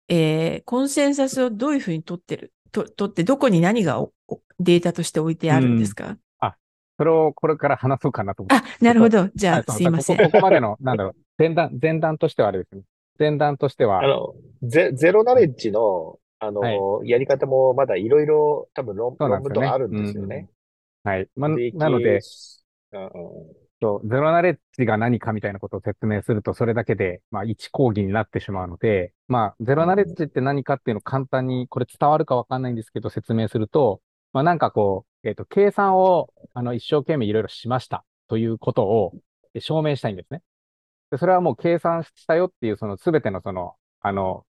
[0.09, 4.07] えー、コンセンサスをどういうふうに取ってる、と取って、どこに何が
[4.61, 6.17] データとして置いてあるんですか？
[6.39, 6.55] あ、
[6.99, 8.67] それをこれから話そうかなと思って。
[8.67, 9.29] あ、なるほど。
[9.35, 10.17] じゃあ、すいません。
[10.19, 12.83] ここまでの、 なんだろう、前段、前段としてはあれですね。
[13.19, 14.05] 前段としては。
[14.05, 20.51] あの、ゼゼロナレッジの、あの、はい、やり方もまだいろいろ多分論論文とかあるんですよね。
[21.05, 21.29] うん、はい。
[21.35, 22.21] ま、なので、
[22.93, 34.01] うんそう、ゼロナレッジが何かみたいなことを説明すると、それだけで、まあ、一講義になってしまうので、まあ、ゼロナレッジって何かっていうのを簡単に、これ伝わるかわかんないんですけど、説明すると、
[34.33, 39.13] まあ、なんかこう、えっ、ー、と、計算を、あの、一生懸命いろいろしましたということを
[39.59, 40.41] 証明したいんですね。
[41.11, 44.47] で、それはもう計算したよっていう、そのすべてのその、あの、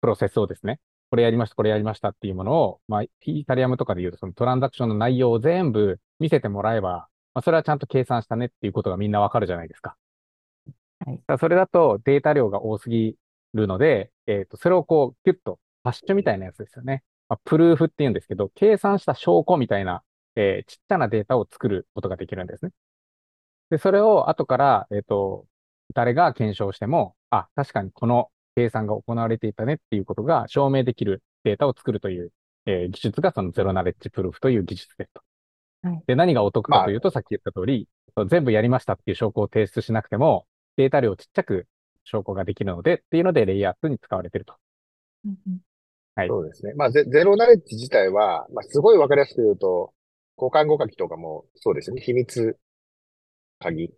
[0.00, 9.96] プロセスをですね、これやりました、これやりましたっていうものを、まあ、イータリアムとかで言うと、そのトランザクションの内容を全部見せてもらえば、まあ、それはちゃんと計算したねっていうことがみんなわかるじゃないですか。
[11.04, 11.38] はい。
[11.38, 13.16] それだとデータ量が多すぎ
[13.54, 17.02] るので、えっ、ー、と、それをこう、キュッと、ハッシュみたいなやつですよね。
[17.28, 20.02] まあ、プルーフって言うんですけど、計算した証拠みたいな、
[20.36, 22.72] えー、ちっちゃなデータを作ることができるんですね。
[23.70, 25.46] で、それを後から、えっ、ー、と、
[25.94, 32.32] 誰が検証しても、あ、確かにこの計算が行われていたねっていうことが証明できるデータを作るという、
[32.66, 35.22] えー、技術がそのゼロナレッジプルーフという技術ですと。
[36.06, 37.88] で、何がお得かというと、さっき言った通り、
[38.28, 41.66] 全部やりましたっていう証拠を提出しなくても、データ量をちっちゃく
[42.04, 44.54] 証拠ができるので、っていうので、レイヤー2に使われていると。
[46.14, 46.28] はい。
[46.28, 46.74] そうですね。
[46.74, 49.92] まあゼ、ゼロナレッジ自体は、まあ、すごいわかりやすく言うと、
[50.36, 52.00] 交換語書きとかもそうですね。
[52.00, 52.56] 秘密
[53.60, 53.90] 鍵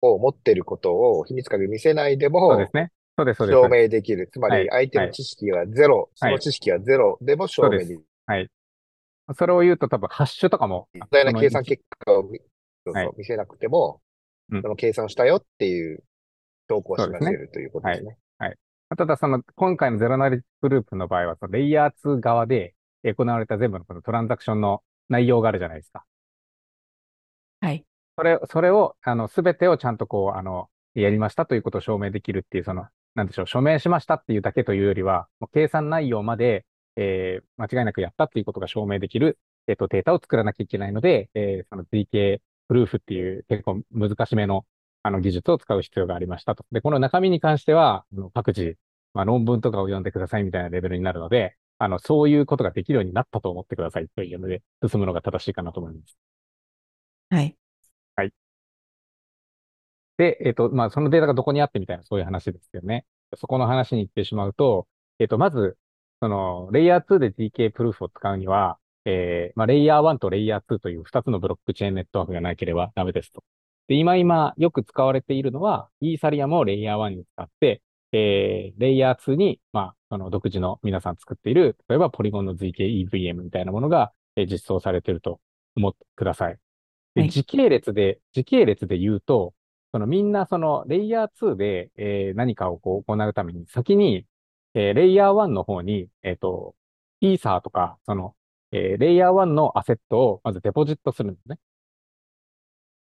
[0.00, 2.90] を持っていることを秘密鍵見せないでも、そうですね。
[3.16, 3.56] そうです、そうです。
[3.56, 4.28] 証明できる。
[4.32, 8.04] つまり、相手の知識はゼロ、はい、その知識はゼロでも証明できる。
[8.26, 8.48] はい。
[9.34, 10.88] それを言うと多分、ハッシュとかも。
[10.94, 12.38] 実際の計算結果を見
[12.86, 14.00] そうそう見せなくても、
[14.50, 16.04] はい、その計算をしたよっていう
[16.68, 18.16] 証拠を示せるということですね。
[18.38, 18.48] はい。
[18.50, 18.58] はい、
[18.96, 26.04] ただ、その、今回のゼロナリグループの場合は、そのレイヤー2側で行われた全部のこのトランザクションの内容があるじゃないですか。
[27.60, 27.84] はい。
[28.16, 36.64] それ、それを、あの、すべてをちゃんとこう、あの、やりましたということを証明できるっていう、その、なんでしょう、署名しましたっていうだけというよりは、もう計算内容まで
[36.96, 44.64] えー、間違いなくやったっていうことが証明できる、えっ、と、データを作らなきゃいけないので、えー、その ZK プルーフっていう結構難しめの
[45.02, 46.64] あの技術を使う必要がありましたと。
[46.72, 48.04] で、この中身に関しては、
[48.34, 48.76] 各自、
[49.14, 56.16] まあ、論文とかを読んでくださいみたいなレベルになるので、あの、そういうことができるようになったと思ってくださいというので、進むのが正しいかなと思います。
[57.30, 57.56] はい。
[58.16, 58.32] はい。
[60.16, 63.04] で、えっ、ー、と、まあ、そのデータがどこにあってみたいな、そういう話ですよね。
[63.36, 65.76] そこの話に行ってしまうと、えっ、ー、と、まず、
[66.20, 73.42] その、レイヤー2で DK プルーフを使うには、えー、まあ、レイヤー1とレイヤー2という2つのブロックチェーンネットワークがなければダメですと。
[73.88, 85.40] で、今今よく使われているのは、イーサリアムをレイヤー1に使って、えー、レイヤー2に、まあ、その独自の皆さん作っている、例えばポリゴンの ZK-EVM みたいなものが、えー、実装されていると
[85.76, 86.58] 思ってください。
[87.14, 89.54] で、はい、時系列で、時系列で言うと、
[89.92, 94.26] そのみんなそのレイヤー2で、えー、何かをこう行うために先に
[94.76, 96.76] えー、レイヤー1の方に、えっ、ー、と、
[97.20, 98.36] イーサーとか、その、
[98.72, 101.58] えー、レイヤー1のアセットをまずデポジットするんですね。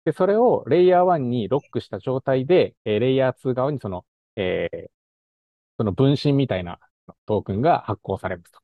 [0.05, 4.05] で、それをレイヤー1にロックした状態で、えー、レイヤー2側にその、
[4.37, 4.89] えー、
[5.77, 6.79] その分身みたいな
[7.25, 8.59] トークンが発行されますと。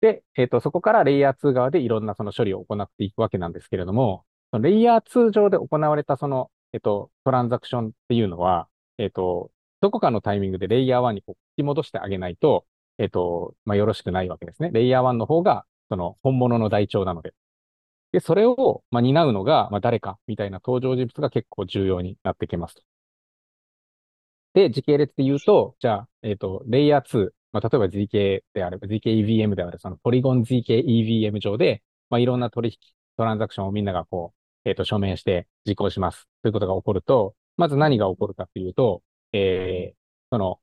[0.00, 12.66] で、えっ、ー、と、そこからレイヤー2側でいろんなその処理を行っていくわけなんですけれども、そのレイヤー2上で行われたその、えっ、ー、と、トランザクションっていうのは、えっ、ー、と、どこかのタイミングでレイヤー1にこうき戻してあげないと、
[12.98, 14.70] えっ、と、まあ、よろしくないわけですね。
[14.72, 17.34] レイヤー1の方が、その本物の台帳なので。
[18.12, 22.82] で、それを、まあ、担うのが、まあ、誰かみたいな登場人物が結構重要になってきますと。
[24.54, 32.78] で、時系列で言うと、じゃあ、えっ、と、レイヤー2、まあ、例えば ZK であれば、ZKEVM であれば、そのポリゴン ZKEVM 上で、まあ、いろんな取引、
[33.18, 34.32] トランザクションをみんながこ
[34.64, 36.26] う、えっ、と、署名して実行します。
[36.42, 39.96] ということが起こると、まず何が起こるかというと、えー、
[40.30, 40.58] その、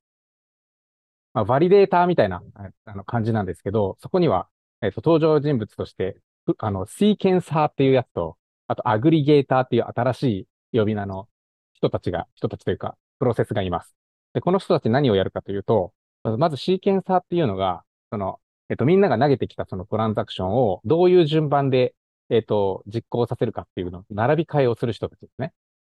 [1.34, 2.42] まあ、 validator みたいな
[2.86, 4.48] あの感じなんですけど、そこには、
[4.80, 6.16] えっ、ー、と、登場人物として
[6.58, 11.28] あの、 sequencer っていうやつと、あと aggregator っていう新しい呼び名の
[11.74, 13.96] 人たちが、人たちというか、プロセスがいます。
[14.34, 15.92] で、この人たち何をやるかというと、
[16.22, 21.94] まず sequencer っていうのが、その、えっと、みんなが投げてきたそのトランザクションをどういう順番で、
[22.30, 25.52] えっと、実行させるかっていうのを並び替えをする人たちですね。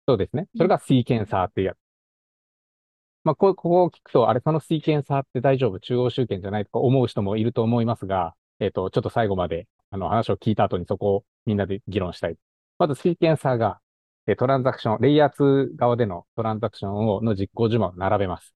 [0.07, 0.47] そうですね。
[0.55, 1.77] それがシーケンサーっていうやつ。
[3.23, 5.79] まあ、ここを聞くと、あれ、そのシーケンサーって大丈夫？
[5.79, 12.37] 中央集権じゃないとか思う人もいると思いますが、えっと、ちょっと最後まで、あの、話を聞いた後にそこをみんなで議論したい。
[12.77, 13.79] まず、シーケンサーが、
[14.27, 18.53] えトランザクション、レイヤー2側でのトランザクションを、の実行順番を並べます。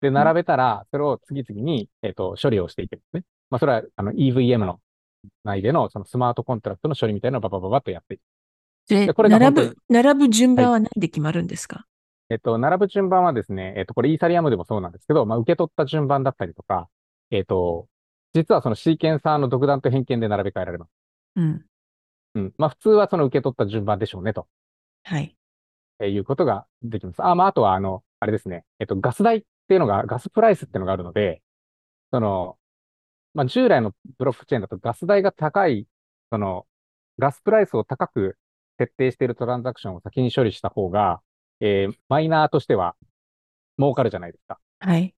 [0.00, 3.24] で、並べたら、それを次々に、えっ、と、処理をしていくんですね。
[3.50, 4.80] まあ、それは、あの、EVM の
[5.44, 8.20] 内での、そのスマートコントラクトの処理みたいなのをババババッとやっていく。
[8.88, 11.84] で、これ並ぶ、並ぶ順番は何で決まるんですか、はい、
[12.30, 16.88] えっと、並ぶ順番はですね、えっと、これイーサリアムでもそうなんですけど、まあ、受け取った順番だったりとか、
[17.30, 17.88] えっと、
[18.32, 20.90] 実はそのシーケンサーの独断と偏見で並べ替えられます。
[21.36, 21.64] うん。
[22.36, 22.54] うん。
[22.56, 24.46] まあ、普通はその受け取った順番でしょうね、と。
[25.02, 25.36] はい。
[26.00, 27.22] えいうことができます。
[27.22, 28.64] あ、まあ、あとは、あの、あれですね。
[28.78, 31.42] えっと、ガス代っていうのが、ガスプライスっていうのがあるので、
[32.12, 32.58] その、
[33.34, 35.86] まあ、従来のブロックチェーンだとガス代が高い、
[36.30, 36.66] その、
[37.18, 38.38] ガスプライスを高く
[38.78, 41.20] 設定しているトランザクションを先に処理した方が、
[41.60, 42.96] えー、マイナーとしては
[43.78, 44.58] 儲かるじゃないですか。
[44.80, 45.14] はい。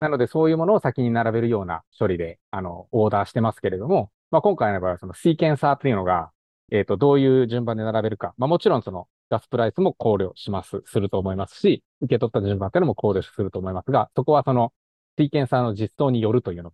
[0.00, 6.32] なので、そういうものを先に並べるような処理で、あの、オーダーしてますけれども、まあ、今回の場合は、そのシーケンサーっていうのが、
[6.72, 8.34] えっ、ー、と、どういう順番で並べるか。
[8.38, 14.72] まあ、もちろん、その、ガスプライスも考慮します、すると思いますし、受け取った順番っていうのも考慮すると思いますが、そこはその、
[15.18, 16.72] シーケンサーの実装によるというの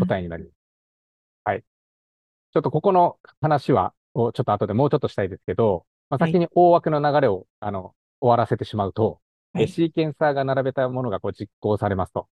[0.00, 0.52] 答えになります。
[1.46, 1.62] うん、はい。
[1.62, 9.20] ちょっとここの話は、をちょっと後でもうちょっとしたいですけど、まあ、先に大枠の流れを、あの、終わらせてしまうと、
[9.52, 12.28] はい、シーケンサーが並べたものがこう実行されますと。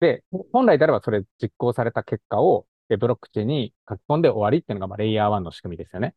[0.00, 6.14] で、本来であればそれ実行された結果をブロックチェーンに書き込んで終わりっていうのがまあレイヤー1の仕組みですよね。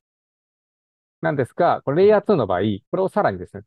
[1.21, 3.63] なんですが、これレイヤー2の場合、これをさらにですね、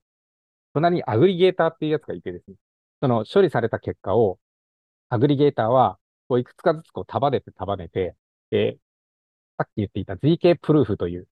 [0.75, 2.57] 隣にアグリゲーターっていうやつがいてですね、
[3.01, 4.39] その処理された結果を、
[5.09, 8.17] アグリゲーターは、こういくつかずつこう束ねて束ねて、
[8.51, 8.79] えー、
[9.59, 11.29] さっき言っていた ZK プルーフという、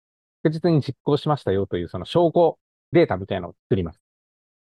[0.44, 2.58] 確実に実行しましたよというその証拠
[2.92, 4.09] データみたいなのを作ります。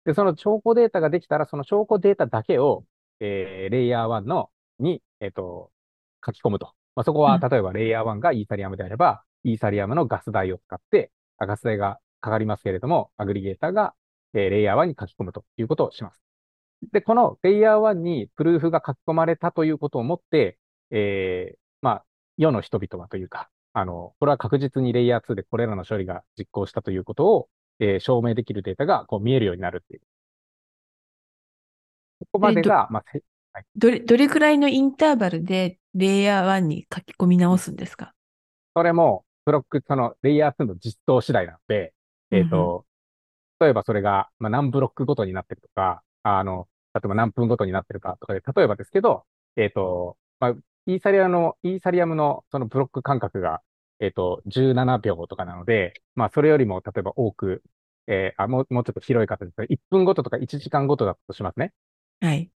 [0.05, 2.85] で、その証拠データができたら、その証拠データだけを、
[3.19, 5.71] えー、レイヤー1の、に、えっ、ー、と、
[6.25, 6.73] 書き込むと。
[6.95, 13.93] まあ、そこは、例えばレイヤー1がイーサリアムであれば、イーサリアムのガス代を使って、ガス代がかかりますけれども、アグリゲーターが、
[14.33, 16.21] えー、レイヤー1に書き込むということをします。
[16.91, 20.57] で、このレイヤー1にプルーフが書き込まれたということをもって、
[20.91, 22.05] えー、まあ、
[22.37, 27.47] 世の人々はというか、あの、これは確実にレイヤー2でこれらの処理が実行したということを、
[27.79, 30.01] えー、証明できるデータがこう見えるようになるっていう。
[32.19, 33.03] ここまでが、まあ、
[33.53, 38.13] はい、どれ、どれくらいのインターバルでレイヤー1に書き込み直すんですか？
[38.75, 41.93] それも、ブロック、その、レイヤー2の実装次第なので、
[42.31, 42.85] えっ、ー、と、
[43.59, 50.53] うん、例えばそれが、まあ、何ブロックごとになってるとか、あの、例えば何分ごとになってるかとかで、例えばですけど、えっ、ー、と、まあ、
[50.87, 53.61] イーサリアムの、イーサリアムのそのブロック間隔が、
[54.03, 57.63] えっ、ー、と、17秒とかなので、まあ、それよりも、例えば多く、
[58.07, 61.71] えー、あ、もう、もうちょっと広い形で、1分ごととか1時間ごとだとしますね。
[62.19, 62.51] はい。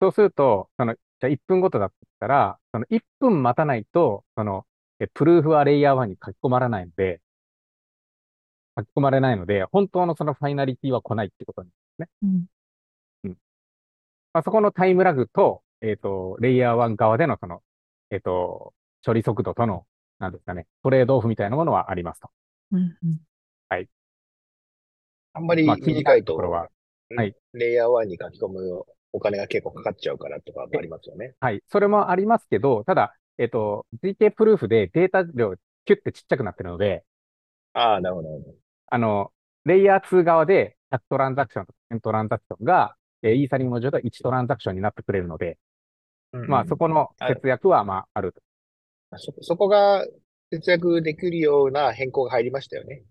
[0.00, 4.66] そうすると、その、じゃあ1分ごとだったら、その1分待たないと、その、
[4.98, 7.20] えプルーフはレイヤー1に書き込まれないので、
[8.78, 12.08] 書き込まれないので、本当のそのファイナリティは来ないってことなんですね。
[12.22, 12.46] うん。
[13.24, 13.38] うん。
[14.32, 17.62] まあ、そこのタイムラグと、えっ、ー、と、レイヤー1側でのその、
[18.10, 18.72] えっ、ー、と、
[19.04, 19.86] 処理速度との、
[20.18, 22.30] なんですかね、トレードオフみたいなものはありますと。
[22.72, 23.20] うん、うん。
[23.68, 23.88] はい。
[25.34, 26.68] あんまり短いところは、
[27.14, 27.34] はい。
[27.52, 31.34] レイヤー1に書き込むお金が結構かかっちゃうからとかもありますよね。
[31.40, 31.62] はい。
[31.68, 37.04] それもありますけど、ただ、えっと、GK プルーフでデータ量キュッてちっちゃくなってるので、
[37.74, 38.28] ああ、なるほど。
[38.86, 39.32] あの、
[39.64, 45.58] レイヤー2側で100トランザクションと1000トランザクションが、えー、イーサリング上では1トランザクションになってくれるので、
[46.32, 48.40] うんうん、まあそこの節約はまああると。
[49.16, 50.04] そ、そこが
[50.50, 53.02] 節約できるような変更が入りましたよね。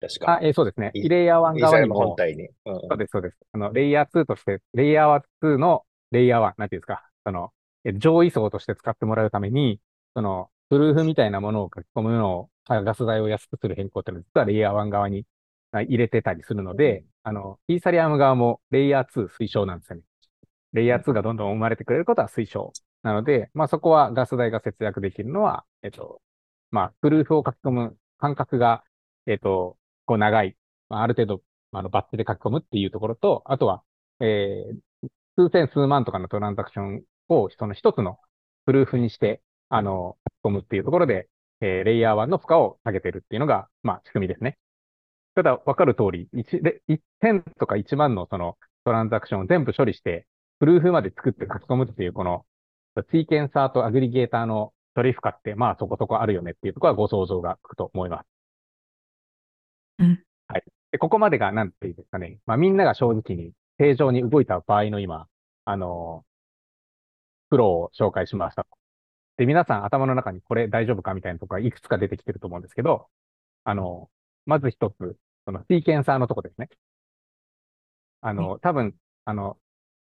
[0.00, 0.32] 確か。
[0.34, 0.92] あ、えー、そうですね。
[0.94, 1.94] レイヤー1側にも。
[1.94, 2.80] 本体に、うん。
[2.88, 3.36] そうです、そうです。
[3.52, 7.02] あの、レイヤー2として、レイヤー2のレイヤー1、なんていうんですか。
[7.24, 7.50] その、
[7.96, 9.80] 上位層として使ってもらうために、
[10.14, 15.24] その、プルーフみたいなものを書き込むのを、ガス代を安くする変更っていうのは、実はレイヤー1側に
[15.72, 20.02] 入れてたりするので、あの、イーサリアム側もレイヤー2推奨なんですよね。
[20.74, 22.72] レイヤー2がどんどん生まれてくれることは推奨。
[23.08, 26.20] なので、まあそこはガス代が節約できるのは、えっと、
[26.70, 28.84] まあ、プルーフを書き込む間隔が、
[29.26, 30.58] えっと、こう長い、
[30.90, 31.42] まあ、ある程度、
[31.72, 33.82] あの、バッテで書き込むっていうところと、あとは、
[34.20, 38.18] えー、数千数万とかのトランザクションをその一つの
[38.66, 39.40] プルーフにして、
[39.70, 41.30] あの、書き込むっていうところで、
[41.62, 44.58] えー、レイヤー1の負荷を下げてるっていうのが、まあ、仕組みですね。
[45.34, 50.26] ただ、わかる通り、1で、1点とか1万のそのトランザクションを全部処理して、
[50.58, 52.44] プルーフまで作って書き込むっていう、この、
[53.10, 58.26] シーケンサーとアグリゲーターの処理負荷って、まあそこそこあるよねっていうところはご想像がつくと思います。
[59.98, 60.24] うん。
[60.48, 60.64] はい。
[60.92, 62.38] で、ここまでが何て言うんですかね。
[62.46, 65.28] まあみんなが正直に正常に動いた場合の今、
[65.64, 66.24] あの、
[67.50, 68.70] プロを紹介しましたと。
[69.36, 73.08] で、皆さん頭の中にこれ大丈夫かみたいなところがいくつか出てきてると思うんですけど、
[73.64, 74.10] あの、
[74.46, 76.68] まず一つ、そのシーケンサーのとこですね。
[78.20, 78.94] あの、多分、
[79.24, 79.56] あの、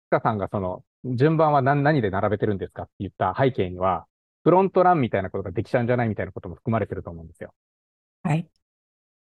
[0.08, 4.06] スカさんがその、順番は何何で並べてるんですかって言った背景には、
[4.44, 7.54] フロントランみたいなことができちゃうんじゃないみたいなことも含まれてると思うんですよ。
[8.24, 8.48] はい。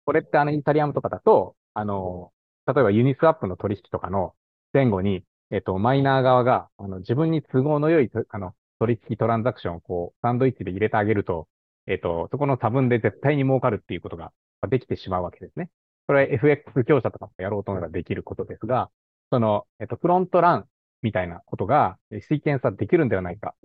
[0.05, 2.32] これってあの、イタリアムとかだと、あの、
[2.67, 4.34] 例えばユニスワップの取引とかの
[4.73, 11.47] 前後に、えっと、マイナー側が、あの、自分に都合の良い、あの、取引トランザクションをこう、サンドイッチで入れてあげると、
[11.88, 14.32] えっと、そこの差分で絶対に儲かるっていうことが
[14.69, 15.69] できてしまうわけですね。
[16.07, 18.89] これは FX 強者とかやろうと思えばできることですが、
[19.32, 20.67] その、えっと、フロントラン
[21.02, 23.56] みたいなことが、シーケンサーできるんではないか。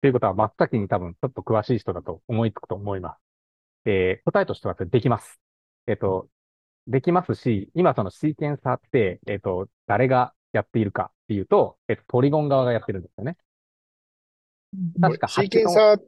[0.00, 3.18] ということは真っ先に多分ちょっと詳しい人だと思いつくと思います。
[3.86, 5.40] えー、答えとしてはできます。
[5.86, 6.28] えっ、と、
[6.86, 13.36] できますし、今そのシーケンサーって、えっ、と、誰がやっているかっていうと、えっ、と、ポリゴン側がやってるんですよね。
[15.00, 16.04] 確かシーケンサーっ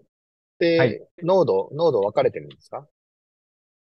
[0.59, 2.87] て、ノード、はい、ノード分かれてるんですか？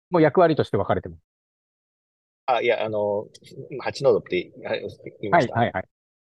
[0.09, 1.19] もう役割として分かれてます。
[2.45, 3.27] あ、いや、あの、
[3.83, 4.51] 8ノードって
[5.21, 5.55] 言いました。
[5.55, 5.83] はい、はい、はい。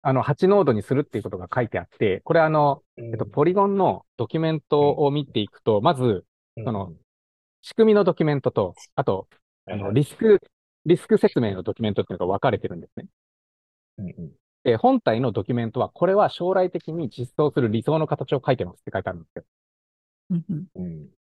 [0.07, 6.27] あの、8ノードにするっていうことが書いてあって、これあの、えっと、ポリゴンのドキュメントを見ていくと、まず、
[6.63, 6.93] その、
[7.63, 9.29] 仕組みのドキュメントと、あと、
[9.67, 10.41] あの、リスク、
[10.85, 13.07] リスク説明のドキュメントっていうのが分かれてるんですね。
[14.65, 19.45] で、本体のドキュメントは、これは将来的に実装する理想の形を書いてますって書いてあるんですよ。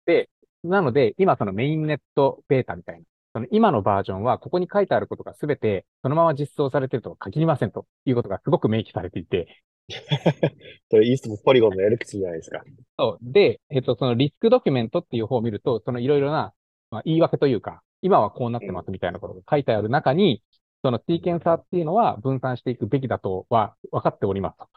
[0.06, 0.30] で、
[0.62, 9.48] なので、今そのメインネットベータみたいな、その今のバージョンは、ここに書いてあることがすべて、そのまま実装されているとは限りませんということがすごく明記されていて。
[10.88, 12.62] それ、イーストポリゴンのやる口じゃないですか。
[12.96, 13.32] そう。
[13.32, 16.54] で、えっと、そのリスクドキュメントっていう方を見ると、そのいろいろな、
[16.90, 20.42] まあ、言い訳というか、今はこうなってますみたいなことが書いてある中に、
[20.84, 24.68] そのシーケンサーっていうのは分散していくべきだとは分かっておりますと。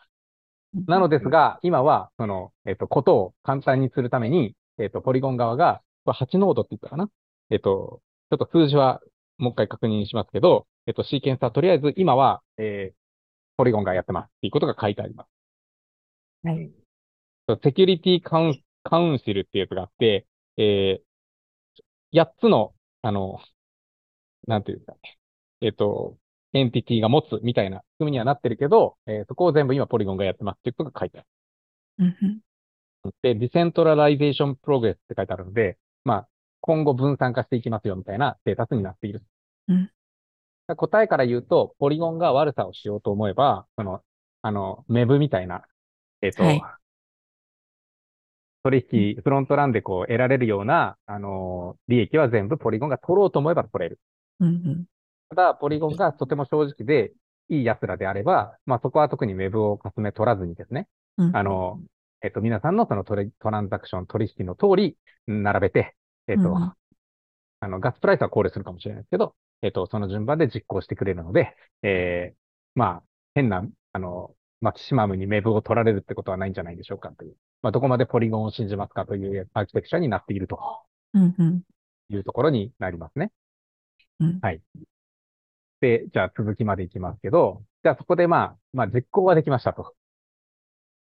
[0.87, 7.09] なのですが、今は、その、えっと、ことを簡単にするために、えっと、ポリゴン側が、8ノードって言ったかな？
[7.49, 9.01] えっと、ちょっと数字は
[9.37, 12.95] もう一回確認しますけど、えっと、シーケンサーとりあえず今は、えー、
[13.57, 15.27] ポリゴンがやってますっていうことが書いてあります。
[16.43, 16.69] はい。
[17.63, 20.25] セキュリティカウンカウンシルっていうやつがあって、
[20.57, 23.39] えー、8つの、あの、
[24.47, 25.17] なんていうんですかね。
[25.61, 26.17] えっ、と、
[26.53, 31.27] エンティティが持つみたいな仕組みにはなってるけど、えー、そこを全部今ポリゴンがやってますっていうことが書いてある。
[33.21, 36.27] で、 decentralization progress って書いてあるので、まあ、
[36.61, 39.23] 今後分散化していきますよみたいなステータスになっている。
[39.67, 39.89] うん、
[40.75, 44.01] 答えから言うと、 Polygon が悪さをしようと思えば、その、
[44.41, 45.63] あの、 MEV みたいな、
[46.21, 46.61] えっ、ー、と、はい、
[48.63, 48.85] 取
[49.15, 53.99] 引、 front run でこう得られるような、あの、利益は全部 Polygon が取ろうと思えば取れる。
[54.39, 54.85] うんうん、
[55.29, 57.13] ただ、 Polygon がとても正直で
[57.49, 60.87] いい奴らであれば、まあそこは特に MEV をかすめ取らずにですね、
[61.17, 61.79] うん、あの、
[62.21, 64.97] えっと、皆さんのそのトトランザクション取引の通り
[65.27, 65.95] 並べて、
[66.27, 66.73] えっと、うん、
[67.59, 72.37] あの、ガスプライスは考慮するかもしれないですけど、えっと、その順番で実行してくれるので、えー、
[72.75, 73.03] まあ、
[73.33, 80.59] 変な、あの、マキシマムにメブを取られるってことはないんじゃないでしょうかという、まあ、どこまでポリゴンを信じますかというアーキテクチャになっていると
[82.09, 83.31] いうところになりますね。
[84.19, 84.61] うん、はい。
[85.81, 89.93] で、じゃあ続きまでいきますけど、じゃあそこでまあ、まあ実行はできましたと。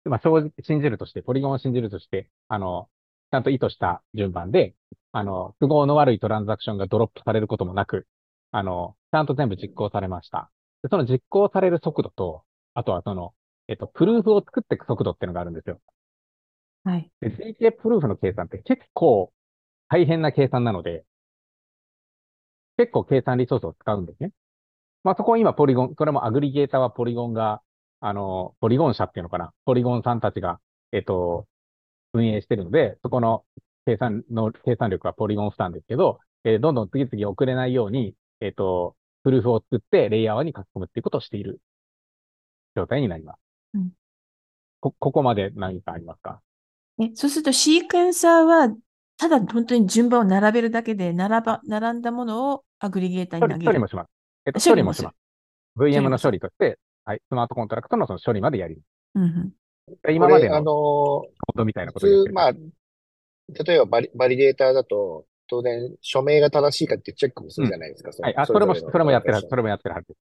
[0.04, 2.88] まあ正直信じるとして、ポリゴンを信じるとして、あの、
[3.32, 4.74] ちゃんと意図した順番で、
[5.10, 8.06] あの、都合の悪いトランザクションがドロップされることもなく、
[8.50, 10.50] あの、ちゃんと全部実行されました。
[10.82, 13.32] でその実行される速度と、あとはその、
[13.68, 15.80] えっと、プルーフを作っていく速度っていうのがあるんですよ。
[16.84, 17.10] はい。
[17.20, 19.32] で、GK プルーフの計算って結構
[19.88, 21.04] 大変な計算なので、
[22.76, 24.32] 結構計算リソースを使うんですね。
[25.04, 27.62] まあ、そこを今ポリゴン、これもアグリゲーターはポリゴンが、
[28.00, 29.52] あの、ポリゴン社っていうのかな。
[29.64, 30.60] ポリゴンさんたちが、
[30.92, 31.46] えっと、
[32.12, 33.44] 運営してるので、そこの
[33.86, 41.60] 計算の、計算力はポリゴン負担ですけど、えー、どんどん次々遅れないように、えっ、ー、と、プルーフを作ってレイヤーに書き込むっていうことをしている
[42.74, 43.38] 状態になります。
[43.74, 43.90] うん、
[44.80, 46.40] こ、ここまで何かありますか？
[47.00, 48.74] え、そうするとシークエンサーは、
[49.16, 53.66] ただ本当に順番を並べるだけで、並ば、並んだものをアグリゲーターに投げる。
[53.66, 54.10] 処理もします。
[54.46, 55.16] えっと、処理もします。
[55.78, 58.84] VM の処理として、はい、スマートコントラクトのその処理までやります。
[59.14, 59.52] うん、
[60.10, 68.10] 今までの、あのー、みたいなこと普通、まあ、例えばバリ validator だと、当然、署名が正しいかっていうチェックもするじゃないですか。
[68.22, 68.36] はい。
[68.36, 69.48] あ、それも、それもやってるはず。
[69.50, 70.14] それもやってるはず。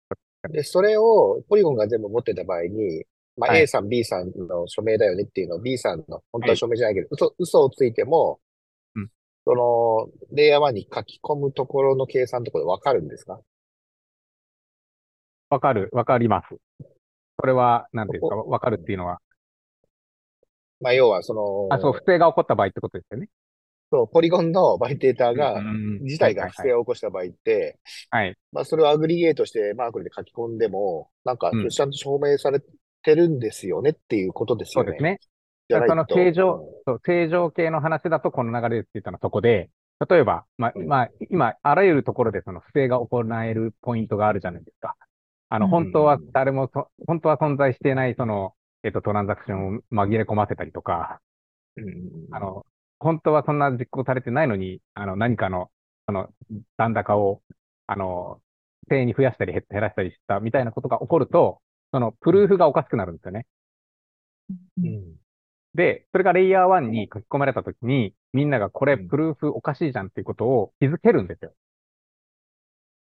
[0.50, 3.04] で、それを Polygon が全部持ってた場合に、
[3.36, 8.40] まあ、A さん、B さんの署名だよねっていうのを B さんの本当は署名じゃないけど、嘘、嘘をついても、
[8.96, 9.10] うん
[9.44, 13.40] その、レイヤー1に書き込むところの計算ところでわかるんですか？
[15.50, 16.56] わかる、わかります。
[17.38, 19.20] それは、なんていうんですか、わかるっていうのは、
[20.80, 23.28] まあ、要は、その、あ、そう、不正が起こった場合ってことですよね。
[23.92, 25.60] そうポリゴンの validator が
[26.02, 28.36] 自体が不正を起こした場合って、はい。
[28.52, 32.62] まあ、それを aggregate して Merkle で書き込んでも、なんかうん、ちゃんと証明され
[33.02, 34.86] てるんですよねっていうことですよね。
[34.86, 35.18] そうですね。
[35.88, 39.70] その正常、そう、正常系の話だとこの流れって言ったのはそこで、
[40.08, 44.96] 例えば、まあ、うんまあ、今、あらゆるところでその不正が行えるポイントがあるじゃないですか。
[45.48, 51.20] あの、うん本当は誰もそ、本当は存在していない、その、えっと、トランザクションを紛れ込ませたりとか、
[51.76, 52.66] うんあの、
[52.98, 55.70] 本当はそんな実行されてないのに、あの、何かの、
[56.06, 56.30] その、
[56.78, 57.42] 残高を、
[57.86, 58.40] あの、
[58.88, 61.60] 不正に増やしたり減減らしたりしたみたいなことが起こると、
[61.92, 63.46] その、プルーフがおかしくなるんですよね。
[64.78, 65.16] うん
[65.74, 69.08] で、それがレイヤー1に書き込まれたときに、みんながこれうん。
[69.08, 71.52] プルーフおかしいじゃんっていうことを気づけるんですよ。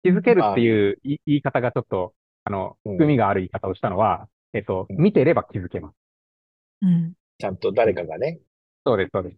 [0.04, 2.14] 気づけるっていうい言い方がちょっと、
[2.44, 2.94] あの、うん。
[2.94, 5.96] 含みがある言い方をしたのは、えっと、うん見てれば気づけます。
[6.82, 7.14] うん。
[7.38, 8.40] ちゃんと誰かがね。
[8.86, 9.38] そうです、そうです。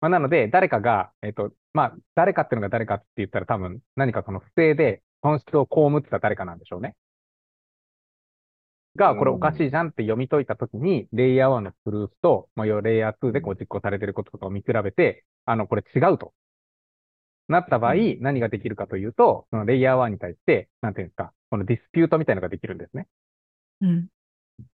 [0.00, 6.94] まあ、なので、誰かが、えっと、まあ、誰かっていうのが誰かって言ったら多分何かその不正で損失を被ってた誰かなんでしょうね。
[8.96, 16.32] が、これおかしいじゃんって読み解いたときに、レイヤー1のプルーフと、まあ、要はレイヤー2でこう実行されていることとかを見比べて、あの、これ違うと。
[17.48, 23.06] なった場合、う何ができるかというと、そのレイヤー1に対して、なんていうんですか、このディスピュートみたいなのができるんですね。
[23.84, 24.08] うん。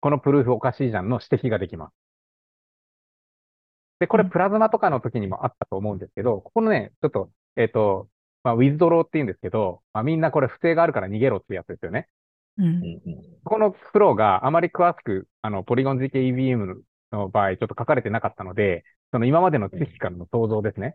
[0.00, 1.92] このプルーフおかしいじゃんの指摘ができます。
[3.98, 8.08] で、これうんプラズマとかの時にもあったと思うんですけど、ここのね、ちょっと、えっ、と、
[8.42, 12.08] まあ、ウィズドローって言うんですけど、まあ、みんなこれ不正があるから逃げろってやつですよね。
[12.58, 12.82] うん。
[13.44, 16.76] このフローがあまり詳しく、あの、ポリゴン GKEVM
[17.12, 20.88] の場合、ちょっと書かれてなかったので、その今までの知識からの想像ですね。
[20.88, 20.92] っ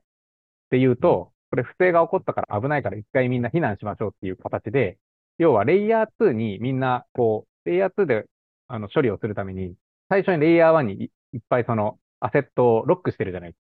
[0.72, 4.98] ていうと、これ不正が起こったから危ないから一回みんな避難しましょうっていう形で、
[5.38, 8.26] 要はレイヤー2にみんな、こう、レイヤー2で、
[8.68, 9.76] あの、処理をするために、
[10.10, 13.60] 最初にレイヤー1にいいっぱいその、アセットをロックしてるじゃないです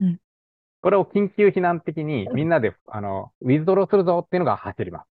[0.00, 0.06] か。
[0.06, 0.18] うん
[0.80, 5.08] これを緊急避難的にみんなで、あの、ウィズドローするぞっていうのが走ります。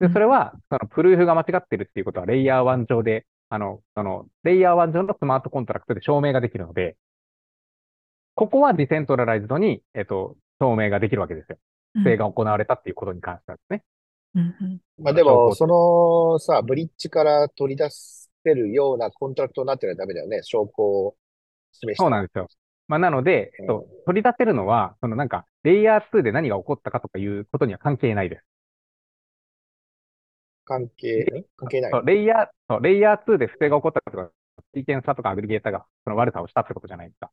[0.00, 6.96] で、それは、その proof が間違ってるっていうことは、レイヤー1上で、あの、その、レイヤー1上のスマートコントラクトで証明ができるので、
[8.34, 11.58] ここは decentralized に、えっと、証明ができるわけですよ。
[11.94, 13.84] 不正が行われたっていうことに関してはですね。
[14.34, 14.56] うん。
[14.60, 14.80] うん。
[14.98, 20.40] まあでも、そのさ、ブリッジから取り出せるようなコントラクトになってないとダメだよね。
[20.42, 21.16] 証拠を
[21.72, 22.02] 示して。
[22.02, 22.48] そうなんですよ。
[22.86, 28.44] まあ、なので、えっと、取り出せるのは、そのなんか、レイヤー2で何が起こったかとかいうことには関係ないです。
[30.66, 31.44] 関係、ん？
[31.56, 31.90] 関係ない。
[31.92, 34.30] そうレイヤー、そうレイヤー2で不正が起こったとか、
[34.74, 37.30] シーケンサーとかアグリゲーターがその悪さをしたってことじゃないですか。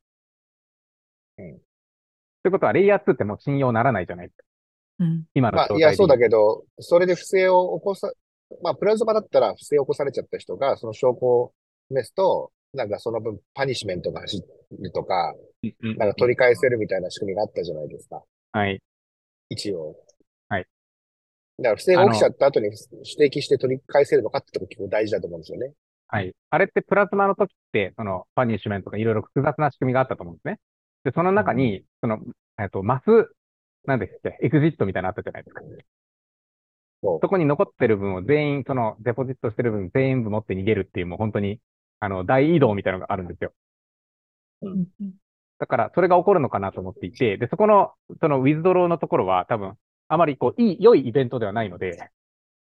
[1.38, 1.58] うん
[2.42, 4.44] ということは、レイヤー2ってもう信用ならないじゃないですか。
[4.98, 5.08] うん。
[5.08, 5.78] まあ、今の状態で。
[5.78, 8.12] いや、そうだけど、それで不正を起こさ、
[8.62, 11.52] まあ、プラズマだったら不正を起こされちゃった人が、その証拠を
[11.88, 14.42] 示すと、なんかその分パニッシュメントが走
[14.80, 15.34] るとか、
[15.80, 18.22] なんか取り返せるみたいな仕組みがあったじゃないですか。
[18.52, 18.80] はい。
[19.50, 19.96] 一応。
[20.48, 20.66] はい。
[21.58, 25.72] だから不正が起きちゃった後に指摘して取り返せるのかってとこ結構大事だと思うんですよね。
[26.08, 26.34] はい。
[26.50, 30.58] あれってプラズマの時って、その、パニッシュメントとかいろいろ複雑な仕組みがあったと思うんですね。
[31.04, 32.18] で、その中に、その、
[32.58, 33.34] えっと、マス、
[33.84, 35.62] なんですっけ、エグジットみたいなのあったじゃないですか。
[37.20, 41.60] そこに残ってる分を全員、その、デポジットしてる分全部持って逃げるっていう、もう本当に、
[42.00, 43.52] あの、大移動みたいなのがあるんですよ。
[44.62, 44.86] うん。
[45.58, 49.74] だから、それが起こるのかなと思っていて、で、そこの、その、ウィズドローのところは、多分、
[50.08, 52.10] あまりこう、いい、良いイベントではないので、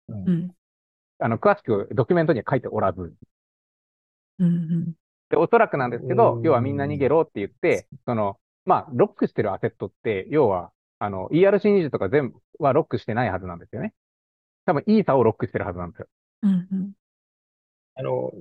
[0.10, 0.52] うん。
[1.20, 3.14] あの、詳しくドキュメントには書いておらず、
[4.40, 4.94] うん。
[5.30, 10.72] で、おそらくなんですけどう、ん要はみんな逃げろって言って、その、まあ、ロックしてるアセットって、要は、
[11.04, 13.94] あの、ERC20 とか全部はロックしてないはずなんですよね。
[14.66, 16.08] 多分、イーサをロックしてるはずなんですよ。
[16.44, 16.94] うん。
[17.96, 18.32] あの、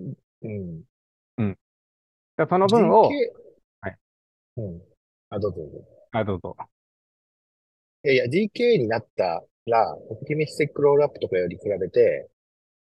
[0.43, 0.83] うん。
[2.37, 3.11] だからその分を、
[3.81, 3.97] はい。
[4.59, 4.81] うん。
[5.31, 5.85] あ、どうぞどうぞ。
[6.13, 6.57] あ、どうぞ。
[8.05, 12.31] いやいや、 ZK になったら、 optimistic rollup とかより比べて、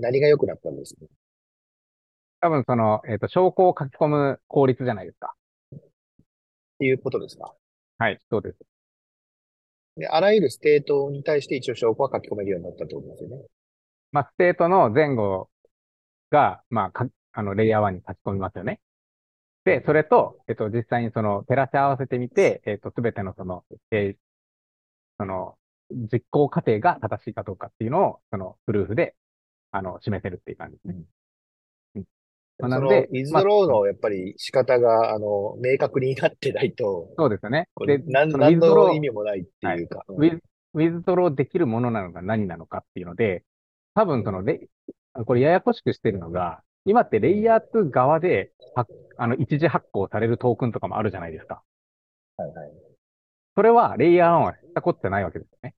[0.01, 1.07] 何が良くなったんですか？
[2.41, 5.37] 多分、その、えっ、と、証拠を書き込む効率じゃないですか。
[5.77, 5.79] っ
[6.81, 7.55] ていうことですか？
[7.99, 8.59] はい、そうです。
[9.99, 13.43] で、あらゆるステートに対して一応証拠は書き込めるようになったってことですよね。
[14.13, 15.51] まあ、ステートの前後
[16.31, 18.81] が、まあ、か、あの、レイヤー1に書き込みますよね。
[19.65, 24.17] で、それと、えっと、実際にその、照らし合わせてみて、えっと、すべてのその、えー、
[25.19, 25.59] その、
[25.91, 29.15] 実行過程が正しいかどうかっていうのを、その、 proof で、
[29.73, 30.95] あの、示せるっていう感じですね。
[30.95, 31.05] うん。
[32.59, 37.69] まあ、なので、イズローのやっぱり仕方が、あの、明確になってないと、そうですよね。
[37.87, 40.05] で、何の意味もないっていうか。
[40.09, 40.43] はい、ウィズ、
[40.75, 43.45] ウィズドローできるものなのが何なのかっていうので、
[43.95, 44.69] 多分そのレ、
[45.25, 48.53] これややこしくしてるのが、今ってレイヤー2側で、
[49.17, 51.63] あの、一時発行されるトークンとかもあるじゃないですか。
[52.37, 52.71] はいはい。
[53.55, 55.75] それは、レイヤー1はしたことってないわけですよね。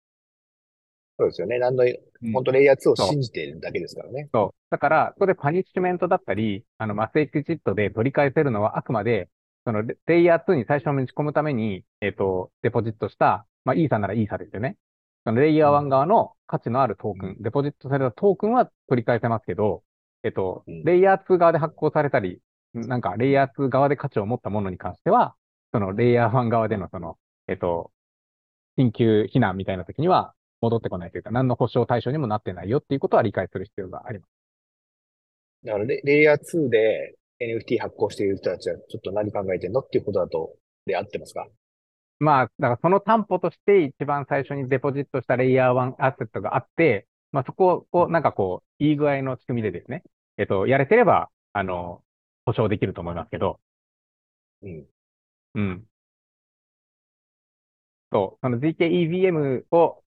[1.19, 1.59] そうですよね。
[1.59, 1.85] 何の、
[2.33, 4.29] 本当レイヤー2を信じてるだけですからね。
[4.33, 4.61] そう。
[4.71, 9.29] だから、そこでパニッシュメントだったり、あの、マスエクジットで取り返せるのはあくまで、
[9.65, 14.77] その、レイヤー2に最初に打ち込むために、えっ、ー、と、デポジットした、まあ、イーサならイーサですよね。
[15.25, 19.83] そのレイヤー1側の価値のあるトークン、デポジットされたトークンは取り返せますけど、
[20.23, 22.41] えっと、レイヤー2側で発行されたり、
[22.75, 25.35] なんか、レイヤー2側で価値を持ったものに関しては、
[25.73, 27.19] その、レイヤー1側での、その、
[27.49, 27.91] えっと、
[28.79, 34.31] 緊急避難みたいな時には戻ってこないというか、何の保証対象にもなってないよっていうことは理解する必要があります。
[35.65, 40.55] だからレ、レイヤー2で NFT 発行している人たちは、ちょっと何考えてんのっていうことだと、
[40.87, 41.47] で合ってますか？
[42.19, 50.03] まあ、だからその担保として一番最初にデポジットしたレイヤー1アセットがあって、まあそこを、なんかこう、いい具合の仕組みでですね、
[50.37, 52.03] えっと、やれてれば、あの、
[52.45, 53.61] 保証できると思いますけど。
[54.63, 54.87] うん。
[55.55, 55.85] うん。
[58.13, 60.03] そう、その GKEVM を、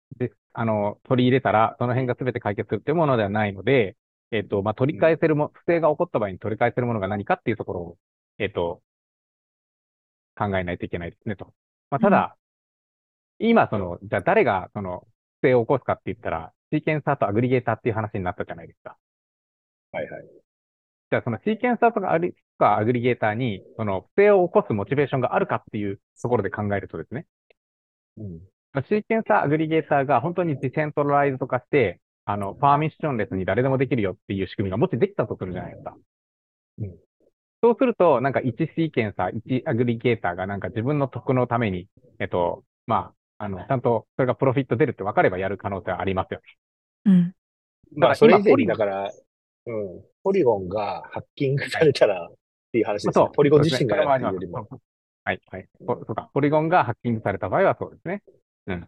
[0.54, 3.98] あの、取り入れたら、その辺が全て解決するっていうものではないので、
[4.32, 7.98] えっと、まあ、取り返せるも、不正が起こった場合に取り返せるものが何かっていうところを、
[8.40, 8.82] えっと、
[10.36, 11.54] 考えないといけないですね、と。
[11.90, 12.38] まあ、ただ、
[13.40, 15.08] うん、今、その、じゃあ誰が、その、
[15.42, 18.98] 不正を起こすかって言ったら、シーケンサーとアグリゲーターっていう話になったじゃないですか。
[19.92, 20.24] はいはい。
[21.12, 27.28] じゃあ、そのシーケンサーとかアグリゲーターに、その、不正を起こすモチベーションがあるかっていうところで考えるとですね。
[28.18, 28.53] うん。
[28.82, 35.96] シーケンサー、アグリゲーターが本当にディセントライズとかして、あの、パーミッションレスに誰でもできるよっていう仕組みがもしできたとするじゃないですか。
[36.80, 36.96] うん。
[37.62, 41.88] そうすると、なんか1シーケンサー、1アグリゲーターがなんか自分の得のために、
[42.20, 46.46] えっと、まあ、あの、ちゃんとそれがプロフィット出るって分かればやる可能性はありますよね。
[47.06, 47.36] うん。
[48.00, 49.12] だからそれ以前に、だから、
[49.66, 52.34] うん、ポリゴンがハッキングされたらっ
[52.72, 53.14] ていう話ですね。
[53.14, 53.32] そう。
[53.34, 54.68] ポリゴン自身がやるよりも。
[55.26, 55.68] はい、はい。
[55.86, 56.30] そうか。
[56.34, 58.24] ポリゴンがハッキングされた場合はそうですね。
[58.68, 58.88] うん。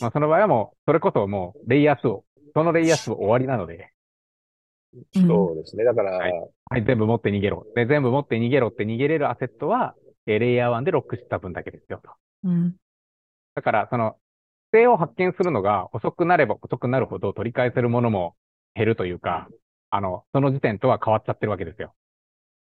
[0.00, 3.90] まあ、その場合はもう、それこそもう、レイヤー数を、そのレイヤー数終わりなので、
[5.12, 5.84] そうですね。
[5.84, 6.32] だから、はい、
[6.70, 7.66] はい、全部持って逃げろ。
[7.74, 9.94] で、全部持って逃げろって逃げれるアセットは、
[10.26, 12.10] えー、レイヤー1でロックした分だけですよと。
[12.44, 12.76] うん。
[13.54, 14.16] だから、その、
[14.70, 18.34] 不正を発見するのが遅くなれば遅くなるほど取り返せるものも
[18.74, 19.48] 減るというか、
[19.90, 21.94] あの、その時点とは変わっちゃってるわけですよ。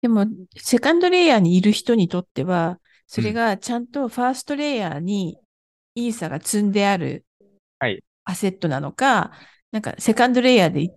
[0.02, 5.38] でも、セカンドレイヤーにいる人にとっては、それがちゃんとファーストレイヤーに
[5.94, 7.24] イーサが積んである
[8.24, 9.38] アセットなのか、はい、
[9.72, 10.94] なんかセカンドレイヤーで行っ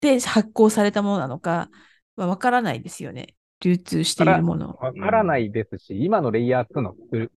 [0.00, 1.70] て発行されたものなのか
[2.16, 3.34] はわからないですよね。
[3.60, 4.78] 流通しているもの。
[4.80, 6.94] わからないですし、今のレイヤー2の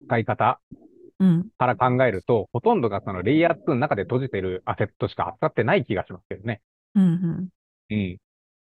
[0.06, 0.60] 使い方
[1.58, 6.60] から考えると、うん、ほとんどがそのレイヤー2の中で閉じてるアセットしか扱ってない気がしますけどね。
[6.94, 7.48] うんうん。
[7.90, 8.16] うん。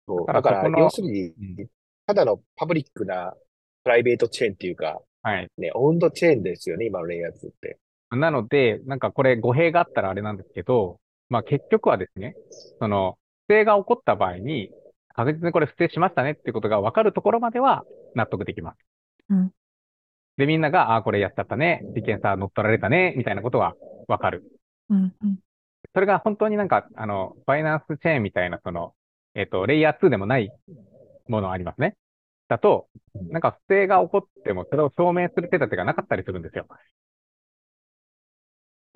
[0.06, 1.32] そうだから、要するに、
[2.06, 3.34] ただのパブリックな
[3.82, 5.48] プライベートチェーンっていうか、はい。
[5.58, 7.78] ね、オウンドチェーンですよね、今のレイヤー2って。
[8.10, 12.34] なので、なんかこれ語弊があったらあれなんですけど、まあ結局はですね、
[12.78, 14.70] その、不正が起こった場合に、
[15.14, 17.84] 確実にこれ不正しましたねっていうことが分かるところまでは
[18.14, 18.78] 納得できます。
[19.30, 19.52] うん。
[20.36, 23.74] で、みんなが、ああ、これやっちゃったね、事件さ乗っ取られたね、みたいなことは
[24.08, 24.42] 分かる。
[24.90, 25.38] うんうん。
[25.94, 28.94] それが本当になんか、あの、バイナンスチェーンみたいな、その、
[29.34, 30.50] えっ、ー、と、レイヤー2でもない
[31.28, 31.96] ものありますね。
[32.48, 32.88] だと、
[33.30, 36.66] なんか不正が起こっても、それを証明する手立てがなかったりするんですよ。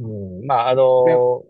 [0.01, 0.83] うん、まあ、あの、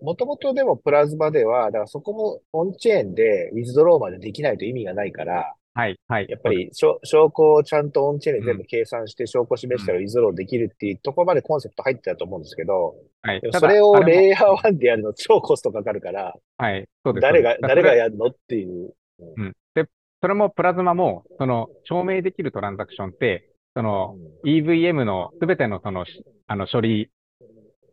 [0.03, 6.26] もともとでもプラズマでは、だからそこもオンチェーンでウィズドローまでできないと意味がないから、はい、はい。
[6.28, 13.40] やっぱり証拠をちゃんとオンチェーンで全部計算して証拠を示したらウィズドローできるっていうところまでコンセプト入ってたと思うんですけど、はい。
[13.53, 16.88] それをレイヤー1でやるの超コストかかるから、はい。
[17.05, 17.22] そうです。
[17.22, 18.92] 誰が、誰がやるのっていう。
[19.36, 19.53] うん。
[19.74, 19.84] で、
[20.20, 26.07] それもプラズマも、その、証明できるトランザクションって、その、EVM のすべてのその、
[26.49, 27.11] あの、処理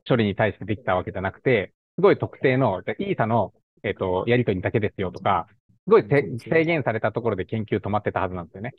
[0.08, 3.54] 処理に対してできたわけじゃなくて、すごい特定の、イーサの、
[3.84, 5.48] えっ、ー、と、やりとりだけですよとか、
[5.88, 8.74] すごい制限されたところで研究止まってたはずなんですよね。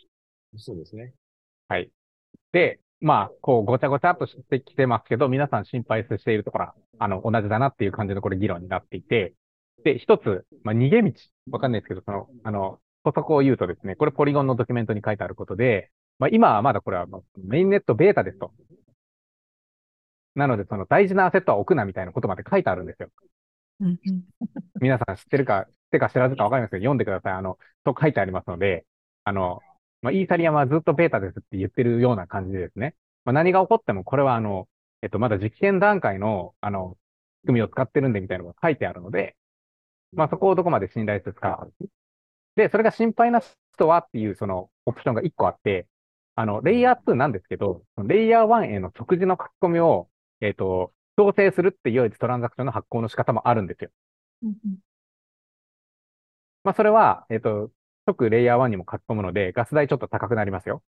[0.56, 1.12] そうですね。
[1.68, 1.90] はい。
[2.52, 9.34] で、まあ、こう、ごちゃごちゃっとしてきてますけど、皆さん心配しているところは、あの、同じだなっていう感じのこれ議論になっていて、
[9.84, 11.12] で、一つ、まあ、逃げ道、
[11.50, 17.06] わかんないですけど、その、あの、補足を言うとですね、これポリゴンのドキュメントに書いてあることで、まあ、今はまだこれは
[17.44, 18.52] メインネットベータですと。
[20.36, 23.08] なので、その大事なアセットは置くなみたいなことまで書いてあるんですよ。
[24.80, 27.32] 皆さん知ってるか、知ってか知らずかわかりますけど、読んでください。
[27.32, 28.86] あの、と書いてありますので、
[29.24, 29.60] あの、
[30.02, 32.94] まあ、イーサリアムはずっとベータですって言ってるような感じでですね。
[33.24, 34.68] まあ、何が起こっても、これはあの、
[35.02, 36.96] えっと、まだ実験段階の、あの、
[37.42, 39.36] 仕組みを使ってるんでみたいなのが書いてあるので、
[40.12, 41.88] まあ、そこをどこまで信頼して使う。
[42.56, 43.40] で、それが心配な
[43.74, 45.86] 人はっていうそのオプションが1個あって、
[46.34, 50.08] あの、レイヤー2なんですけど、レイヤー1への即時の書き込みを、
[50.40, 53.90] えっと、調整するっていうトランザクションの発行の仕方もあるんですよ。
[54.42, 54.76] うんうん
[56.64, 57.70] まあ、それは、えっと、
[58.06, 60.82] 即レイヤー1にも書き込むので、ガス代ちょっと高くなりますよ。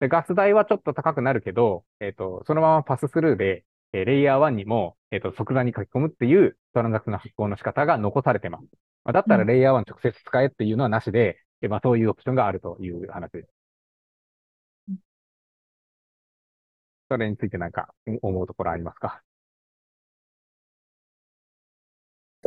[0.00, 8.62] で、ガス代はちょっと高くなるけど、えっと、そのままパススルーで、えーレイヤー1にも、えっと、即座に書き込むっていうトランザクションの発行の仕方が残されてます。
[9.04, 13.48] まあ、だったらうんレイヤー1直接使えっていうのはなしで、えまあ、そういうオプションがあるという話です
[17.08, 17.88] それについてなんか
[18.22, 19.22] 思うところありますか？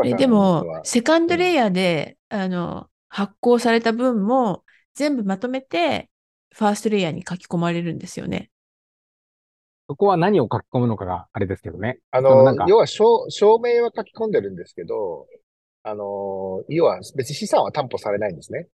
[0.05, 6.10] えでも、はセカンドレイヤーで、あの、発行された分も全部まとめて、
[6.53, 8.49] ファーストレイヤーに書き込まれるんですよね。
[9.89, 11.99] そこは何を書き込むのかがあれですけどね。
[12.12, 15.28] あのそのなんか、要は証、証明は書き込んでるんですけど、
[15.84, 18.68] あの、要は別に資産は担保されないんですね。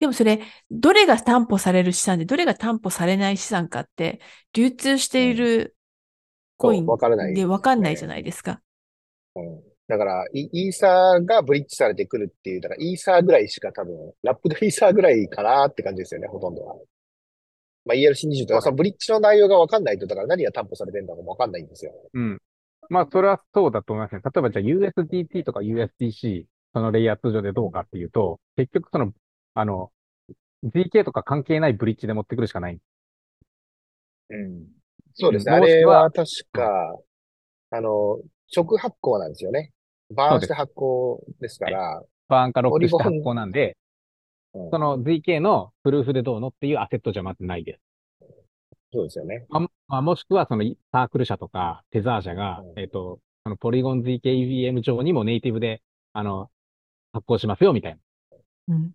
[0.00, 0.40] でもそれ、
[0.70, 4.20] どれが担保される資産で、どれが担保されない資産かって、
[4.52, 5.76] 流通している
[6.56, 8.60] コインそうわからないでわかんないじゃないですか。
[9.86, 16.76] だから、イイーサーがブリッジされてくるっていう、だからイーサーぐらいしか多分、ラップドイーサーぐらいかなって感じですよね、ほとんどは。
[17.84, 21.92] まあ ERC20 とか、そのブリッジの内容がわかんないと、だから何が担保されてるのかもわかんないんですよ。
[22.14, 22.40] うん。
[22.88, 24.22] まあ、それはそうだと思いますね。
[24.24, 29.12] 例えば、じゃあ USDT とか USDC、そのレイヤー通常でどうかっていうと、結局その、
[29.54, 29.90] あの、
[30.64, 32.78] GK とか関係ないブリッジで持ってくるしかない。
[34.30, 34.66] うん。
[35.14, 35.56] そうですね。
[35.56, 36.98] うんあれもしくはは確か、
[37.70, 38.18] あの、
[38.54, 39.72] 直発行なんですよね。
[40.10, 43.74] バーンして発行ですから、バーンかロックして発行なんで、うん
[44.70, 47.80] その ZK のプルーフでどうのっていうアセットじゃまずないです。
[48.92, 49.44] そうですよね。
[49.48, 55.82] まあまあ、もしくはそのサークル社とかテザー社が、うんえっ、と、そのポリゴン ZK EVM 上にもネイティブで、
[56.12, 56.50] あの、
[57.12, 57.98] 発行しますよみたい
[58.68, 58.76] な。
[58.76, 58.92] うん。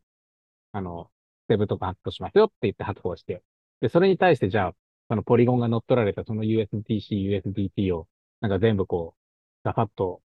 [0.72, 1.10] あの、
[1.50, 3.44] セブとか発行しますよって言って発行して。
[3.82, 4.76] で、それに対してじゃあ、
[5.10, 8.08] そのポリゴンが乗っ取られたその USDC、USDT を、
[8.42, 9.20] なんか全部こう、
[9.64, 10.22] ガサッと、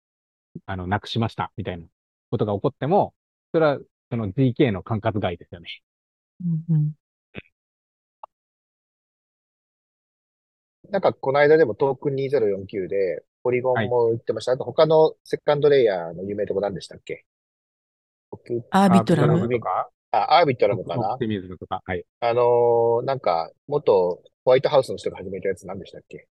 [0.66, 1.86] あの、なくしました、みたいな
[2.32, 3.14] ことが起こっても、
[3.54, 3.80] それは、
[4.10, 5.70] その GK の管轄外ですよね。
[6.44, 6.92] うんうん
[10.90, 14.52] なんか、この間でもトークン2049で、ポリゴンも言ってました。
[14.52, 17.24] あと、他のセカンドレイヤーの有名とこ何でしたっけ？
[18.30, 19.58] 僕アービトラムアービ。
[19.58, 21.18] とか、あ、アービトラムかな？
[21.20, 22.04] ミズムとか、はい。
[22.20, 26.28] あのーなんか、元ホワイトハウスの人が始めたやつ何でしたっけ？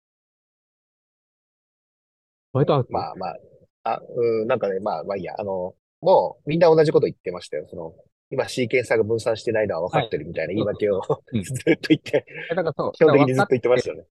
[2.53, 2.93] ホワイトハウス？
[2.93, 3.37] まあまあ、
[3.85, 7.67] あ、うん、なんかね、まあまあいいや、あの、もうみんな同じこと言ってましたよ。
[7.71, 7.95] その、
[8.31, 11.01] 今シーケンサーが分散してないのは分かってるみたいな言い訳を、
[11.33, 11.43] うん。
[11.43, 14.05] ずっと言って、だからそう、 基本的にずっと言ってましたよね。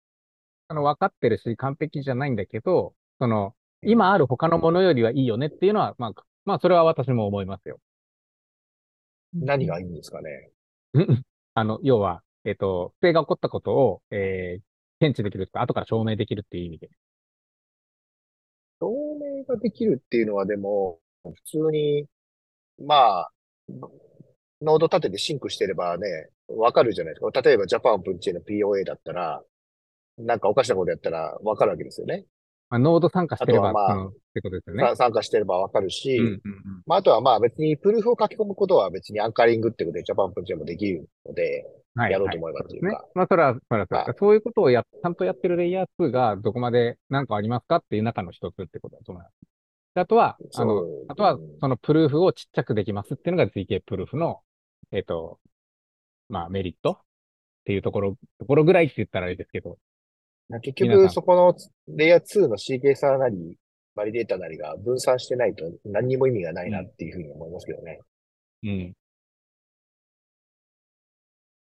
[0.68, 6.14] あの、分かってるし、完璧じゃないんだけど、その、今ある他のものよりはいいよねっていうのは、まあ、
[6.46, 7.80] まあ、それは私も思いますよ。
[9.34, 10.52] 何がいいんですかね？
[11.54, 14.62] あの、要は、えっ、と、不正が起こったことを、えー、
[15.00, 16.90] 検知できるとか、後から証明できるっていう意味で。
[18.80, 22.08] 証明ができるっていうのはでも、普通に、
[22.80, 23.32] まあ、
[24.62, 27.42] ノード立てて sync してればね、わかるじゃないですか。
[27.42, 29.44] 例えば Japan Open Chain の POA だったら、
[30.18, 32.26] なんかおかしなことやったらわかるわけですよね。
[32.70, 34.84] まあ、ノード参加してれば、まあってことですよね。
[34.90, 36.40] さ参加してればわかるし、うんうんうん。
[36.86, 41.66] まあ、あとはまあ別に proof を書き込むことは別に anchoring ってことで Japan Open Chain もできるので、
[41.96, 42.12] はい。
[42.12, 42.98] やろうと思いうかね。
[43.16, 49.34] まあ、それは、それはそうまあそういうことをや、ちゃんとやってるレイヤー2がどこまで何かありますかっていう中の一つってことだと思います。
[49.96, 54.42] であとは、あの、あとはうん、そのプルーフをちっちゃくできますっていうのが ZK プルーフの、
[54.92, 55.40] えっ、と、
[56.30, 56.98] まあ、メリットっ
[57.66, 59.78] ていうところ、ところぐらいって言ったらあれですけど、
[60.62, 61.56] 結局そこの
[61.96, 63.58] レイヤー2の CK サーなり、
[63.96, 68.00] バリデータなりが分散してないと何にも意味がないなっていうふうに思いますけどね。
[68.64, 68.94] うん。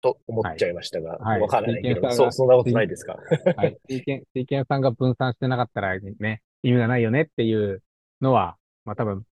[0.01, 1.41] と思っちゃいましたが、はい。
[1.41, 3.17] わからないけど、経験さそう、そんなことないですか？
[3.57, 3.77] はい。
[3.89, 7.03] 経験、経験さんが分散してなかったらね、意味がない。
[7.03, 7.55] よねってい。
[7.55, 7.83] う
[8.21, 9.25] のは、まあ多分、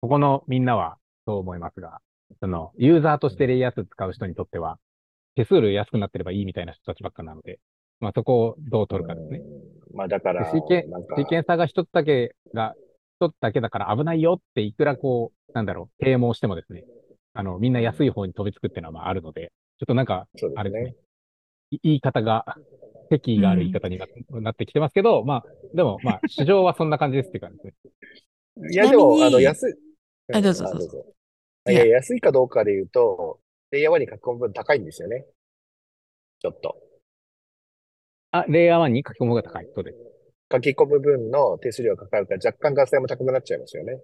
[0.00, 1.58] ここのみんなはそう思い。
[1.58, 2.00] ますが、
[2.40, 4.78] その、ユーザーとしてレイヤー2使う人にとっては、
[5.34, 6.42] 手数料安くなってればい。
[6.42, 6.44] い。
[6.44, 6.66] みたい。
[6.66, 7.58] な人たちばっかなので、
[8.02, 9.38] まあそこをどう取るかですね。
[9.38, 12.74] うんまあだから、で CK なんか、経験差が一つだけが、
[13.20, 16.84] 一つだけだから危ないよっていくらこう、なんだろう、啓蒙してもですね、
[17.34, 20.96] あの、みんな安い方に飛びつくっていうのはまああるので、ちょっとなんか、そうですねあれですね。
[21.82, 22.56] 言い方が、
[23.10, 23.98] 敵意がある言い方に
[24.30, 25.44] な,、ってきてますけど、まあ、
[25.74, 28.72] でも、まあ、市場はそんな感じですっていう感じですね。
[28.72, 29.74] いや、でも、あの、安い。
[30.32, 31.04] あ、どうぞどうぞ。
[31.68, 33.40] いや、安いかどうかで言うと、
[33.70, 35.26] レイヤー1に書き込む分高いんですよね。
[36.40, 36.76] ちょっと。
[38.32, 39.68] あ、レイヤー1に書き込む分が高い。
[39.74, 39.98] そうです。
[40.50, 44.00] 書き込む分の手数料がかかるから若干ガス代も高くなっちゃいますよね。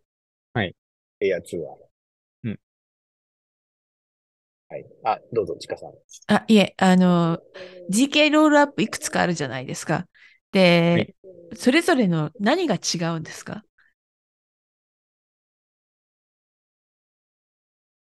[0.55, 0.75] はい。
[1.21, 1.77] レイヤー2は。
[2.45, 2.59] うん。
[4.69, 4.87] はい。
[5.05, 5.93] あ、どうぞ、ちかさん。
[6.27, 7.43] あ、いえ、あの、
[7.89, 10.07] GK ロールアップいくつかあるじゃないですか。
[10.53, 11.15] で、はい、
[11.57, 13.65] それぞれの何が違うんですか？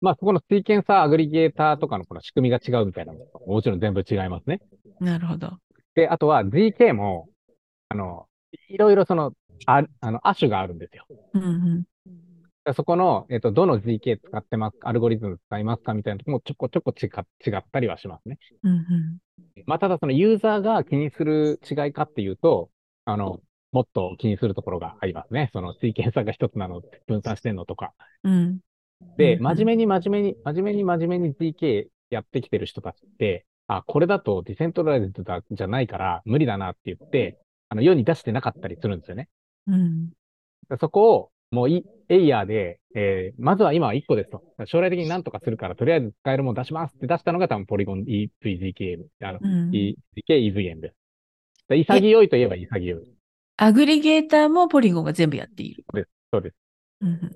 [0.02, 4.62] まあ、そこのシーケンサーアグリゲーターとかのこの仕組みが違うみたいなのももちろん全部違いますね。
[5.00, 5.60] なるほど。
[5.98, 7.28] で、あとは GK も、
[7.90, 8.28] あの、
[8.70, 9.34] いろいろその、
[9.66, 11.06] ああの、亜種があるんですよ。
[11.34, 11.84] うんうん
[12.76, 18.40] そこの、えっ、と、どの GK 使ってますか、アルゴリズム使いますかみたいなとこもちょこちょこ違ったりはしますね。
[18.62, 19.18] うんうん、
[19.66, 22.70] まあ、ただそのユーザーが気にする違いかっていうと、
[23.06, 23.40] あの、
[23.72, 25.50] もっと気にするところがありますね。
[25.54, 27.94] そのシーケンサーが一つなの、分散してんのとか。
[28.26, 28.60] うん、
[29.18, 37.38] で、真面目に真面目に、真面目に真面目に GK やってきてる人たちって、あ、これだとディセントライズだじゃないから無理だなって言って、
[37.70, 39.28] あの、世に出してなかったりするんですよね。
[39.68, 40.10] うん。
[40.80, 44.42] そこを、もうい、エイヤーで、えー、まずは今は1個ですと。
[44.66, 49.96] 将来的に何とかするから、とりあえず使えるもの出しますって出したのが多分ポリゴン EVGK、あの、うん、EVK、
[50.28, 50.96] EVM です。
[51.76, 53.18] 潔いといえば潔い。
[53.58, 55.84] アグリゲーターもポリゴンが全部やっている。
[55.92, 56.10] そうです。
[56.32, 56.56] そうです。
[57.02, 57.36] うん、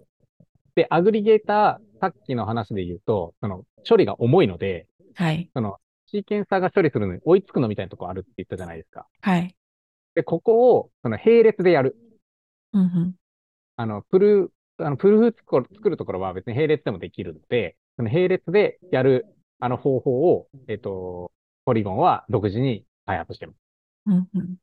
[0.76, 5.50] で、アグリゲーター、さっきの話で言うと、その、処理が重いので、はい。
[5.54, 5.78] その、
[6.12, 9.08] シーケンサーが処理するのに追いつくのみたいなとこあるって言ったじゃないですか。
[9.22, 9.56] はい。
[10.14, 11.96] で、ここを、その、並列でやる。
[12.74, 13.16] うんうん。
[13.78, 19.26] あの、プル、あの、プルーフ作るところは別に並列でもできるので、その並列でやる、
[19.60, 21.32] あの方法を、えっ、ー、と、
[21.64, 23.56] ポリゴンは独自に開発してます。
[24.08, 24.56] うんうん。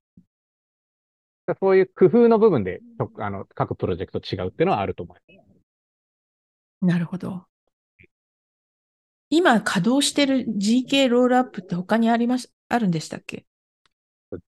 [1.61, 2.81] そういう工夫の部分で、
[3.19, 5.49] あの、各プロジェクト違うっていうのはあると思います。
[6.83, 7.47] なるほど。
[9.31, 13.45] 今稼働してる GK ロールアップって他にあります、あるんでしたっけ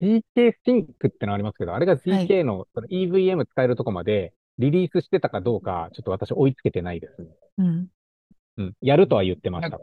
[0.00, 0.22] ?GK
[0.66, 7.28] Sync ってのありますけど、あれが GK の EVM 使えるとこまでリリースしてたかどうか、ちょっと私追いつけてないですね。
[7.58, 7.86] うん。
[8.58, 8.74] うん。
[8.80, 9.78] やるとは言ってました。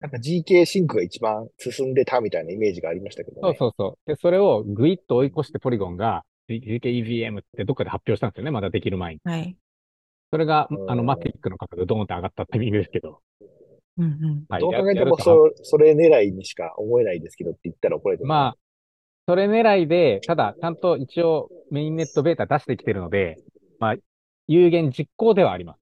[0.00, 4.10] なんか GK シンクが一番進んでたみたいなイメージがありましたけど、ね、そうそうそう。
[4.10, 8.52] で、それをぐいっと追い越してポリゴンが GK EVM ってどっかで発表したんですよね。
[8.52, 9.20] まだできる前に。
[9.24, 9.56] はい。
[10.30, 13.20] それが、あの、マティックの価格ドーンって上がったタイミングですけど。
[13.98, 14.44] うんうん。
[14.48, 18.56] はい、どう考えてもそ、それ狙いにしか思えないですけどって言ったら怒られてまあ、
[19.26, 23.36] それ狙いで、ただ、ちゃんと一応メインネットベータ出してきてるので、
[23.78, 23.96] まあ、
[24.46, 25.80] 有限実行ではあります。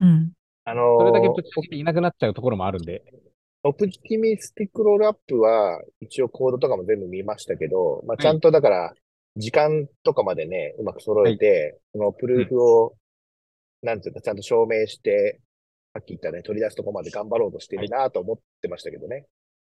[0.00, 0.32] うん。
[0.64, 3.02] あのー、それだけぶっちゃけいなくなっちゃうところもあるんで。
[3.62, 8.94] オプティミスティックロールアップは、一応コードとかも全部見ましたけど、まあ、ちゃんとだから、
[9.36, 12.94] 時間とかまでね、うまく揃えて、そのプルーフを、
[13.82, 15.40] なんていうか、ちゃんと証明して、
[15.92, 19.26] さっき言ったね、取り出すとこまで頑張ろうとしてるなと思ってましたけどね。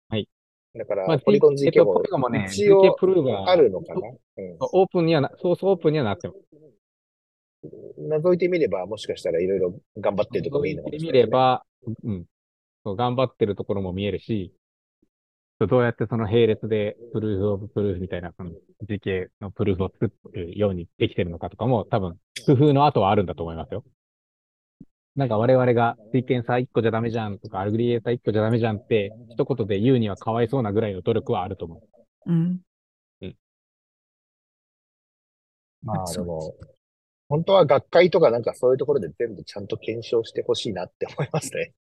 [0.09, 0.28] はい。
[0.76, 2.01] だから、まあ、ポリコン GK も
[2.45, 4.01] 一応あるのかな、
[4.38, 6.39] うん、オープンにはな、そうそうオープンにはなってます。
[7.99, 11.20] 覗いてみれば、もしかしたらいろいろ頑張ってるところもいいのかもしれない、ね。
[11.20, 11.65] 見れば、
[12.03, 12.26] うん。
[12.84, 14.53] そう頑張ってるところも見えるし、
[15.59, 18.51] どうやってその並列でプルーフオブプルーフみたいな、その
[18.88, 23.84] GK のプルーフを作るようにできてるのかとかも多分工夫の後はあるんだと思いますよ。
[25.18, 31.82] なんか我々がシーケンサー1個じゃダメじゃんとか、アルグリエーター1個じゃダメじゃんって、一言で言うにはかわいそうなぐらいの努力はあると思
[32.28, 32.32] う。
[32.32, 32.59] うん。
[33.22, 33.36] うん。
[35.82, 36.53] まあでも、
[37.30, 41.74] 本当は学会とかなんかそういうところで全部ちゃんと検証してほしいなって思いますね。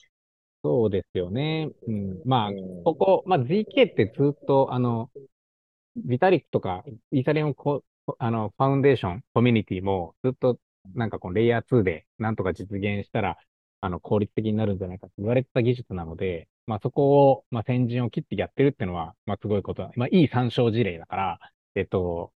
[0.64, 1.68] そうですよね。
[1.87, 2.18] うん。
[2.24, 2.51] まあ、
[2.84, 5.11] ここ、まあ ZK ってずっと、あの、
[5.95, 7.84] ビタリックとか、イーサリアムコ、
[8.18, 10.59] あの、ファウンデーション、コミュニティもずっと
[10.95, 13.39] なんかこのレイヤー2でなんとか実現したら、
[13.80, 21.39] あの、効率的になるんじゃないかって言われてた技術なので、まあそこを、まあ先陣を切ってやってるっていうのは、まあすごいことまあいい参照事例だから、
[21.74, 22.32] えっと、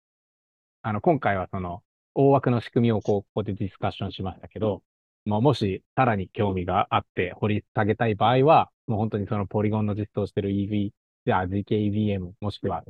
[0.83, 1.83] あの、今回はその、
[2.15, 4.83] 大枠の仕組みをこう、ここでディスカッションしましたけど、
[5.25, 10.91] まあもしさらに興味があって掘り下げたい場合は、もう本当にそのポリゴンの実装してる EV、
[11.27, 12.85] じゃあ GKEVM もしくは、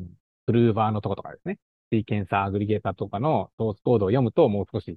[0.46, 1.58] プルーバーのとことかですね。
[1.92, 4.96] シーケンサーアグリゲーターとかのソースコードを読むともう少し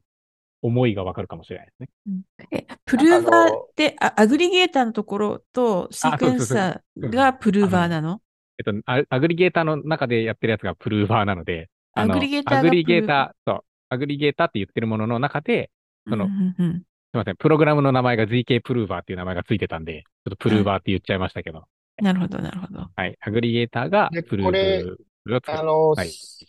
[0.63, 1.89] 思いがわかるかもしれないですね。
[2.07, 8.21] うん、えプルーバーってあアグリゲーターのところとシークエンサーがプルーバーなの？
[8.57, 15.69] えっとア、アグリゲーターの中でやってるやつがプルーバーなので、アグリゲーターアグリゲーター、そう、アグリゲーターって言ってるものの中で、
[16.09, 16.83] その、うんうんうん、すみ
[17.13, 21.65] ません、プログラムの名前が ZK プルーバーっていう名前がついてたんで、ちょっとプルーバーって言っちゃいましたけど、
[22.01, 22.87] なるほど、なるほど。
[22.95, 23.15] はい。
[23.21, 25.59] アグリゲーターがプルーこれブを作る。
[25.59, 26.09] あの、はい。
[26.09, 26.47] シ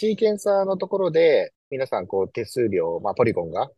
[0.00, 3.70] ーケンサーのところで、皆さん、こう、手数料、まあ、ポリゴンが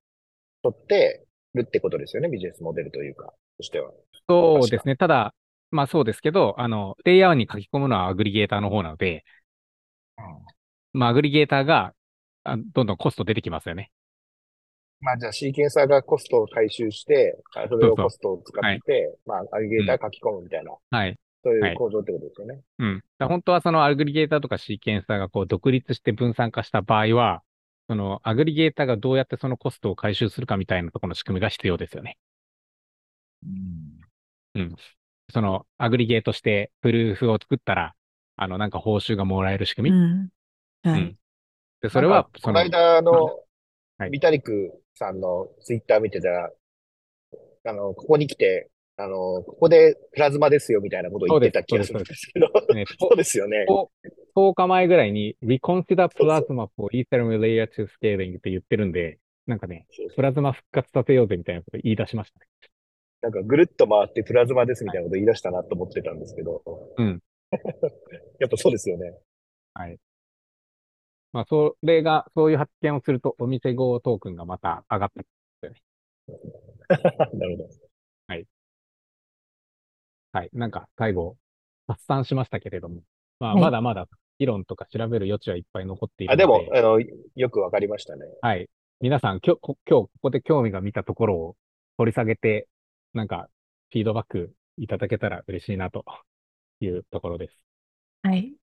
[0.64, 1.24] 取って
[1.55, 3.92] るってことですよね、ビジネスモデルというか、としては。
[4.28, 4.97] そうですね。
[4.97, 5.32] ただ、
[5.70, 9.24] まあそうですけど、あの、レイヤーに書き込むのはアグリゲーターの方なので、
[10.92, 11.95] まあアグリゲーターが、
[12.42, 13.92] あどんどんコスト出てきますよね。
[15.01, 17.36] まあ、じゃあ、シーケンサーがコストを回収して、
[17.68, 21.16] それをコストを使って、まあ、アグリゲーター書き込むみたいな、はい。
[21.45, 22.61] そうはいいう構造ってことですよね。
[22.78, 22.97] うん。
[22.97, 27.42] だから本当はそのアグリゲーターとかシーケンサーがこう独立して分散化した場合は、
[27.89, 32.16] そのアグリゲーターがどうやってそのコストを回収するかみたいなところの仕組みが必要ですよね。
[34.55, 34.76] うん。
[35.32, 37.95] そのアグリゲートしてプルーフを作ったら、
[38.37, 39.97] あのなんか報酬がもらえる仕組み？
[39.97, 40.28] うん。
[40.82, 41.01] はい。
[41.01, 41.18] うん
[41.80, 43.12] で、それはなんか、この間の、
[43.99, 46.51] はいビタリクさんのツイッター見てたら、
[47.66, 53.66] あの、ここに来て、あの、ここでプラズマですよみたいなことを言ってた気がするんですけど、ね、 そうですよね。
[54.36, 62.47] 10日前ぐらいに Reconsider Plasma for Ethereum Layer 2 Scaling って言ってるんで、なんかね、プラズマ復活させようぜみたいなこと言い出しましたね。
[63.22, 66.62] なんかぐるっと回ってプラズマですみたいなこと言い出したなと思ってたんですけど。
[66.97, 67.22] うん。
[68.38, 69.14] やっぱそうですよね。
[69.74, 69.99] はい。
[71.32, 75.68] まあ、それが、そういう発見をすると、お店号トークンがまた上がった。
[77.34, 77.84] なるほど。
[80.35, 80.51] はい。
[80.53, 81.37] なんか、最後、
[81.87, 83.03] 発散しましたけれども、
[83.39, 84.09] まあ、はいまだまだ
[84.41, 87.01] 議論とか調べる余地はいっぱい残っているあ、ので、でも、あの、
[87.37, 88.26] よくわかりましたね。
[88.43, 88.68] はい。
[89.01, 91.57] 皆さん、きょこ今日ここで興味が見たところを
[91.99, 92.66] 掘り下げて、
[93.12, 93.49] なんか、
[93.93, 96.05] フィードバックいただけたら嬉しいなと
[96.80, 97.57] いうところです。
[98.24, 98.55] はい。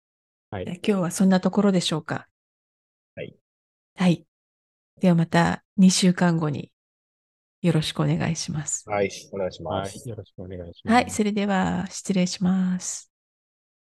[0.49, 2.28] はいじゃあ今日はそんなところでしょうか。
[3.15, 3.34] はい。
[3.95, 4.26] はい。
[4.99, 6.70] ではまた2週間後に
[7.62, 8.89] よろしくお願いします。
[8.89, 9.89] はい、お願いしまはい。
[9.89, 10.07] す。
[10.07, 10.93] よろしくお願いします。
[10.95, 11.12] はい。
[11.12, 13.11] それでは失礼します。